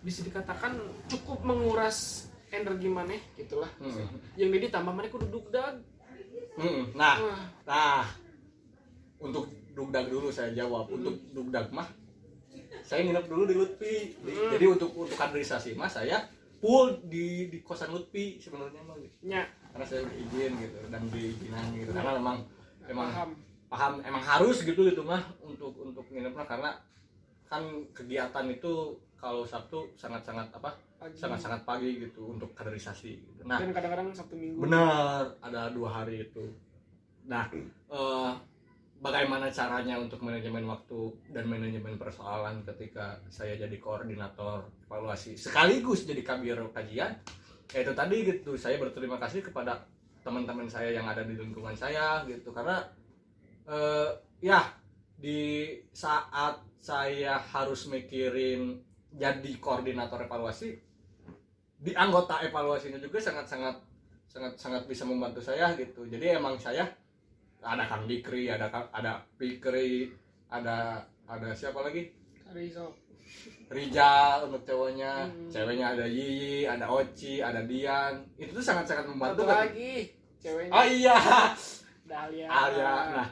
bisa 0.00 0.20
dikatakan 0.20 0.76
cukup 1.06 1.40
menguras 1.42 2.28
energi 2.48 2.88
maneh 2.88 3.20
gitulah 3.34 3.68
Hmm. 3.76 4.08
yang 4.34 4.48
jadi 4.50 4.68
tambah 4.70 4.90
maneh 4.90 5.08
kudu 5.08 5.28
dugdag 5.28 5.80
Hmm, 6.54 6.94
nah 6.94 7.18
Wah, 7.18 7.42
Nah, 7.66 8.06
untuk 9.18 9.50
dugdag 9.74 10.06
dulu 10.06 10.30
saya 10.30 10.54
jawab. 10.54 10.86
Untuk 10.86 11.18
dugdag 11.34 11.66
mah, 11.74 11.90
saya 12.80 13.02
nginep 13.02 13.26
dulu 13.26 13.42
di 13.42 13.54
Lutfi. 13.54 14.14
Hmm. 14.22 14.54
Jadi 14.54 14.64
untuk 14.68 14.94
untuk 14.94 15.18
kaderisasi 15.18 15.74
mah 15.74 15.90
saya 15.90 16.22
full 16.62 17.02
di 17.04 17.50
di 17.50 17.58
kosan 17.58 17.90
Lutfi 17.90 18.38
sebenarnya 18.38 18.86
mah 18.86 18.94
gitu. 18.96 19.14
nya 19.26 19.50
karena 19.74 19.86
saya 19.90 20.00
udah 20.06 20.16
izin 20.22 20.52
gitu 20.62 20.78
dan 20.86 21.02
diizinan 21.10 21.66
gitu. 21.74 21.90
Karena 21.90 22.12
memang 22.14 22.36
memang 22.86 23.08
paham. 23.10 23.30
paham 23.66 23.92
emang 24.06 24.22
harus 24.22 24.62
gitu 24.62 24.86
gitu 24.86 25.02
mah 25.02 25.26
untuk 25.42 25.74
untuk 25.82 26.06
nginepnya 26.14 26.46
karena 26.46 26.70
kan 27.50 27.66
kegiatan 27.90 28.46
itu 28.54 28.94
kalau 29.18 29.42
Sabtu 29.42 29.90
sangat-sangat 29.98 30.54
apa 30.54 30.78
pagi. 31.02 31.18
sangat-sangat 31.18 31.66
pagi 31.66 31.90
gitu 32.06 32.38
untuk 32.38 32.54
kaderisasi 32.54 33.12
gitu. 33.18 33.42
nah 33.42 33.58
dan 33.58 33.74
kadang-kadang 33.74 34.14
sabtu 34.14 34.38
minggu. 34.38 34.62
benar 34.62 35.34
ada 35.42 35.74
dua 35.74 35.90
hari 35.90 36.22
itu. 36.22 36.54
Nah 37.26 37.50
eh, 37.50 38.32
bagaimana 39.04 39.50
caranya 39.52 40.00
untuk 40.00 40.22
manajemen 40.22 40.64
waktu 40.70 41.12
dan 41.34 41.44
manajemen 41.44 41.98
persoalan 41.98 42.62
ketika 42.62 43.20
saya 43.26 43.58
jadi 43.58 43.76
koordinator 43.76 44.70
evaluasi 44.86 45.36
sekaligus 45.36 46.08
jadi 46.08 46.24
kabiro 46.24 46.72
kajian 46.72 47.12
ya 47.72 47.80
itu 47.84 47.92
tadi 47.96 48.16
gitu. 48.26 48.52
Saya 48.58 48.76
berterima 48.76 49.16
kasih 49.16 49.40
kepada 49.40 49.84
teman-teman 50.24 50.68
saya 50.68 50.92
yang 50.92 51.06
ada 51.08 51.22
di 51.24 51.36
lingkungan 51.36 51.76
saya 51.76 52.24
gitu. 52.28 52.50
Karena 52.50 52.80
eh, 53.68 54.10
ya 54.44 54.60
di 55.16 55.72
saat 55.94 56.60
saya 56.82 57.40
harus 57.40 57.88
mikirin 57.88 58.76
jadi 59.14 59.52
koordinator 59.62 60.26
evaluasi 60.26 60.76
di 61.80 61.92
anggota 61.96 62.40
evaluasinya 62.44 63.00
juga 63.00 63.20
sangat-sangat 63.20 63.76
sangat 64.28 64.52
sangat 64.58 64.82
bisa 64.90 65.06
membantu 65.06 65.40
saya 65.40 65.72
gitu. 65.78 66.04
Jadi 66.08 66.34
emang 66.34 66.58
saya 66.58 66.88
ada 67.64 67.84
Kang 67.88 68.04
Dikri 68.04 68.52
ada 68.52 68.68
ada 68.92 69.24
Pikri 69.40 70.12
ada 70.52 71.00
ada 71.24 71.48
siapa 71.56 71.80
lagi 71.80 72.23
Rizal. 73.70 74.48
Untuk 74.50 74.62
cowoknya. 74.68 75.30
Hmm. 75.30 75.48
ceweknya 75.48 75.86
ada 75.96 76.06
Yiyi 76.06 76.68
ada 76.68 76.86
Oci 76.92 77.40
ada 77.40 77.64
Dian. 77.64 78.20
Itu 78.36 78.60
tuh 78.60 78.64
sangat-sangat 78.64 79.08
membantu 79.08 79.48
satu 79.48 79.52
lagi 79.52 80.12
ceweknya. 80.42 80.72
Oh 80.72 80.84
iya. 80.84 81.16
Dahlia. 82.10 82.46
Alia 82.52 82.92
nah 83.10 83.28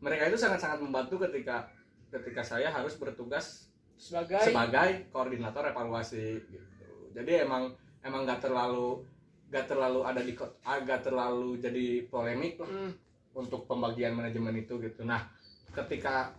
mereka 0.00 0.32
itu 0.32 0.38
sangat-sangat 0.40 0.80
membantu 0.80 1.20
ketika 1.28 1.68
ketika 2.08 2.42
saya 2.42 2.72
harus 2.72 2.96
bertugas 2.96 3.68
sebagai? 4.00 4.40
sebagai 4.40 5.12
koordinator 5.12 5.68
evaluasi 5.70 6.40
gitu. 6.48 6.88
Jadi 7.12 7.44
emang 7.44 7.76
emang 8.00 8.24
nggak 8.24 8.40
terlalu 8.40 9.04
nggak 9.50 9.66
terlalu 9.66 10.00
ada 10.06 10.22
di 10.22 10.32
agak 10.64 11.04
terlalu 11.04 11.58
jadi 11.58 12.06
polemik 12.06 12.62
lah 12.62 12.70
Hmm, 12.70 12.92
untuk 13.34 13.66
pembagian 13.66 14.16
manajemen 14.16 14.62
itu 14.62 14.78
gitu. 14.80 15.02
Nah, 15.04 15.26
ketika 15.74 16.32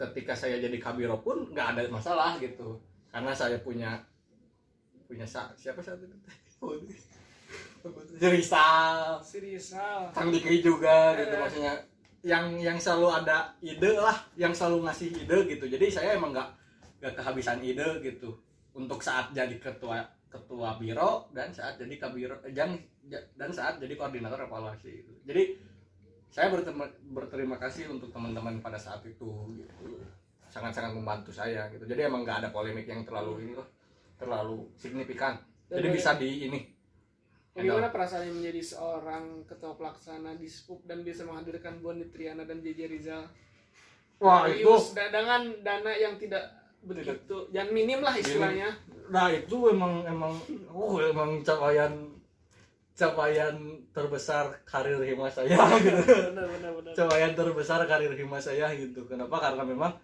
ketika 0.00 0.32
saya 0.32 0.56
jadi 0.56 0.80
kabiro 0.80 1.20
pun 1.20 1.52
nggak 1.52 1.76
ada 1.76 1.80
masalah 1.92 2.40
gitu. 2.40 2.80
Karena 3.12 3.36
saya 3.36 3.60
punya 3.60 4.00
punya 5.04 5.26
sa- 5.26 5.52
siapa 5.58 5.82
saat 5.82 6.00
itu? 6.00 6.16
Rizal, 8.20 9.18
si 9.24 9.36
Rizal 9.40 10.12
Kang 10.12 10.28
Dikri 10.28 10.60
juga 10.60 11.16
gitu 11.16 11.34
Eh. 11.34 11.40
maksudnya 11.40 11.74
yang 12.20 12.52
yang 12.60 12.76
selalu 12.76 13.24
ada 13.24 13.56
ide 13.64 13.96
lah 13.96 14.12
yang 14.36 14.52
selalu 14.52 14.84
ngasih 14.84 15.08
ide 15.24 15.38
gitu 15.48 15.64
jadi 15.64 15.86
saya 15.88 16.08
emang 16.20 16.36
nggak 16.36 16.48
nggak 17.00 17.14
kehabisan 17.16 17.64
ide 17.64 18.04
gitu 18.04 18.36
untuk 18.76 19.00
saat 19.00 19.32
jadi 19.32 19.56
ketua 19.56 20.04
ketua 20.28 20.76
biro 20.76 21.32
dan 21.32 21.48
saat 21.48 21.80
jadi 21.80 21.96
kabiro 21.96 22.36
eh, 22.44 22.52
dan 22.52 22.76
dan 23.08 23.50
saat 23.50 23.80
jadi 23.80 23.96
koordinator 23.96 24.44
evaluasi 24.44 25.00
gitu. 25.00 25.12
jadi 25.24 25.56
saya 26.30 26.48
berterima, 26.48 26.86
berterima 27.10 27.56
kasih 27.58 27.90
untuk 27.90 28.14
teman-teman 28.14 28.62
pada 28.62 28.78
saat 28.78 29.02
itu 29.02 29.28
gitu. 29.58 29.74
Sangat-sangat 30.50 30.94
membantu 30.94 31.30
saya 31.30 31.66
gitu. 31.70 31.86
Jadi 31.86 32.06
emang 32.06 32.22
nggak 32.22 32.46
ada 32.46 32.48
polemik 32.50 32.86
yang 32.86 33.02
terlalu 33.02 33.46
ini 33.46 33.52
loh 33.58 33.68
terlalu 34.18 34.66
signifikan. 34.78 35.38
Dan 35.66 35.82
jadi 35.82 35.88
bisa 35.94 36.10
di 36.18 36.50
ini 36.50 36.60
Bagaimana 37.50 37.90
perasaannya 37.90 38.30
menjadi 38.30 38.62
seorang 38.62 39.42
ketua 39.42 39.74
pelaksana 39.74 40.38
di 40.38 40.46
SPUP 40.46 40.86
dan 40.86 41.02
bisa 41.02 41.26
menghadirkan 41.26 41.82
Boni 41.82 42.06
Triana 42.08 42.46
dan 42.46 42.62
JJ 42.62 42.80
Rizal? 42.86 43.26
wah 44.20 44.46
Dari 44.46 44.62
itu 44.62 44.74
dengan 44.94 45.50
dana 45.64 45.92
yang 45.96 46.14
tidak 46.20 46.44
begitu, 46.84 47.48
yang 47.50 47.68
minim 47.74 48.04
lah 48.04 48.14
istilahnya. 48.14 48.70
Nah 49.10 49.32
itu 49.32 49.56
emang 49.72 50.06
emang 50.06 50.32
uh 50.70 50.94
emang 51.10 51.42
capaian 51.42 51.90
capaian 53.00 53.56
terbesar 53.90 54.60
karir 54.62 55.00
hima 55.00 55.26
saya 55.26 55.56
gitu. 55.80 55.96
Benar, 56.04 56.44
benar, 56.46 56.70
benar. 56.76 56.92
Capaian 56.92 57.32
terbesar 57.32 57.80
karir 57.82 58.12
hima 58.12 58.36
saya 58.38 58.68
gitu. 58.74 59.08
Kenapa? 59.08 59.40
Karena 59.40 59.64
memang 59.64 59.96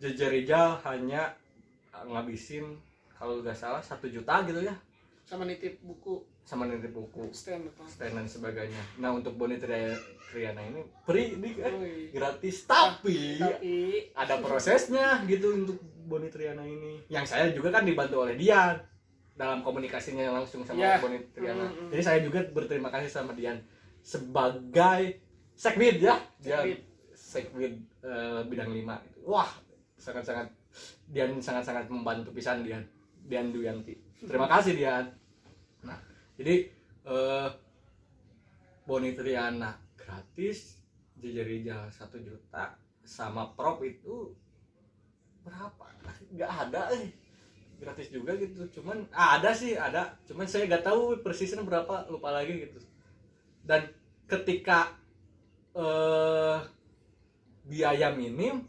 JJ 0.00 0.20
Rizal 0.32 0.80
hanya 0.82 1.36
ngabisin 1.92 2.64
kalau 3.12 3.38
nggak 3.38 3.52
salah 3.52 3.78
satu 3.78 4.08
juta 4.08 4.40
gitu 4.42 4.64
ya 4.64 4.72
Sama 5.22 5.44
nitip 5.44 5.76
buku 5.80 6.24
sama 6.40 6.64
nitip 6.64 6.90
buku 6.90 7.28
stand 7.30 7.68
apa? 7.68 7.84
stand 7.86 8.16
dan 8.16 8.26
sebagainya. 8.26 8.80
Nah 8.96 9.12
untuk 9.12 9.36
Boni 9.36 9.54
Tri- 9.54 9.94
Triana 10.26 10.64
ini 10.64 10.80
free 11.04 11.36
ini 11.36 11.52
kan 11.54 11.76
Woi. 11.76 12.10
gratis 12.10 12.64
tapi 12.64 13.36
Tapi 13.36 13.74
ada 14.10 14.40
prosesnya 14.40 15.20
gitu 15.26 15.52
untuk 15.54 15.76
Boni 16.02 16.26
Triana 16.26 16.64
ini 16.64 17.04
yang 17.06 17.22
saya 17.22 17.52
juga 17.52 17.70
kan 17.70 17.84
dibantu 17.84 18.24
oleh 18.24 18.34
Dian 18.34 18.80
dalam 19.40 19.64
komunikasinya 19.64 20.28
langsung 20.30 20.60
sama 20.60 20.76
Ya. 20.76 21.00
Boni 21.00 21.16
Triana 21.32 21.64
Mm, 21.64 21.72
mm. 21.72 21.90
jadi 21.96 22.02
saya 22.04 22.18
juga 22.20 22.44
berterima 22.46 22.92
kasih 22.92 23.08
sama 23.08 23.32
Dian 23.32 23.56
sebagai 24.04 25.16
sekbid 25.56 25.96
ya 25.98 26.20
dia 26.38 26.60
Sekbid. 27.16 27.72
eh, 28.04 28.40
bidang 28.44 28.68
lima 28.70 29.00
gitu. 29.08 29.24
wah 29.26 29.48
sangat 29.96 30.28
sangat 30.28 30.46
Dian 31.06 31.40
sangat 31.40 31.64
sangat 31.64 31.88
membantu 31.88 32.30
pisan 32.30 32.60
Dian 32.60 32.84
Dian 33.24 33.48
Duyanti 33.48 33.96
terima 34.20 34.44
kasih 34.44 34.76
Dian 34.76 35.08
nah 35.80 35.96
jadi 36.36 36.68
eh, 37.06 37.48
Boni 38.84 39.12
Triana 39.12 39.72
gratis 39.96 40.80
Jejerija 41.16 41.88
satu 41.88 42.20
juta 42.20 42.76
sama 43.00 43.52
prop 43.52 43.80
itu 43.80 44.32
berapa 45.40 45.84
nggak 46.30 46.50
ada 46.68 46.92
eh 46.92 47.08
gratis 47.80 48.12
juga 48.12 48.36
gitu. 48.36 48.68
Cuman 48.78 49.08
ah, 49.16 49.40
ada 49.40 49.56
sih 49.56 49.74
ada. 49.74 50.14
Cuman 50.28 50.44
saya 50.44 50.68
nggak 50.68 50.84
tahu 50.84 51.24
persisnya 51.24 51.64
berapa 51.64 52.06
lupa 52.12 52.30
lagi 52.30 52.68
gitu. 52.68 52.78
Dan 53.64 53.88
ketika 54.28 54.94
eh 55.72 56.58
biaya 57.64 58.10
minim 58.10 58.66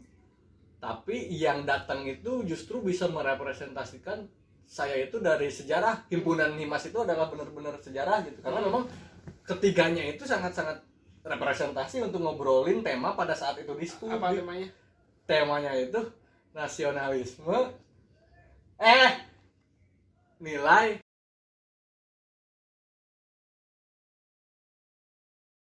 tapi 0.82 1.30
yang 1.30 1.62
datang 1.62 2.06
itu 2.06 2.42
justru 2.42 2.82
bisa 2.82 3.06
merepresentasikan 3.06 4.26
saya 4.66 4.98
itu 4.98 5.20
dari 5.20 5.52
sejarah. 5.52 6.08
Himpunan 6.08 6.56
himas 6.56 6.88
itu 6.88 6.98
adalah 6.98 7.28
benar-benar 7.28 7.78
sejarah 7.78 8.24
gitu. 8.26 8.40
Karena 8.40 8.64
memang 8.64 8.88
ketiganya 9.46 10.02
itu 10.08 10.24
sangat-sangat 10.26 10.82
representasi 11.22 12.02
untuk 12.02 12.18
ngobrolin 12.18 12.82
tema 12.82 13.14
pada 13.14 13.36
saat 13.36 13.62
itu 13.62 13.70
di 13.78 13.86
SPU. 13.86 14.10
apa 14.10 14.34
temanya? 14.34 14.68
temanya 15.22 15.72
itu 15.78 16.02
nasionalisme 16.50 17.70
eh 18.82 19.10
nilai 20.42 20.98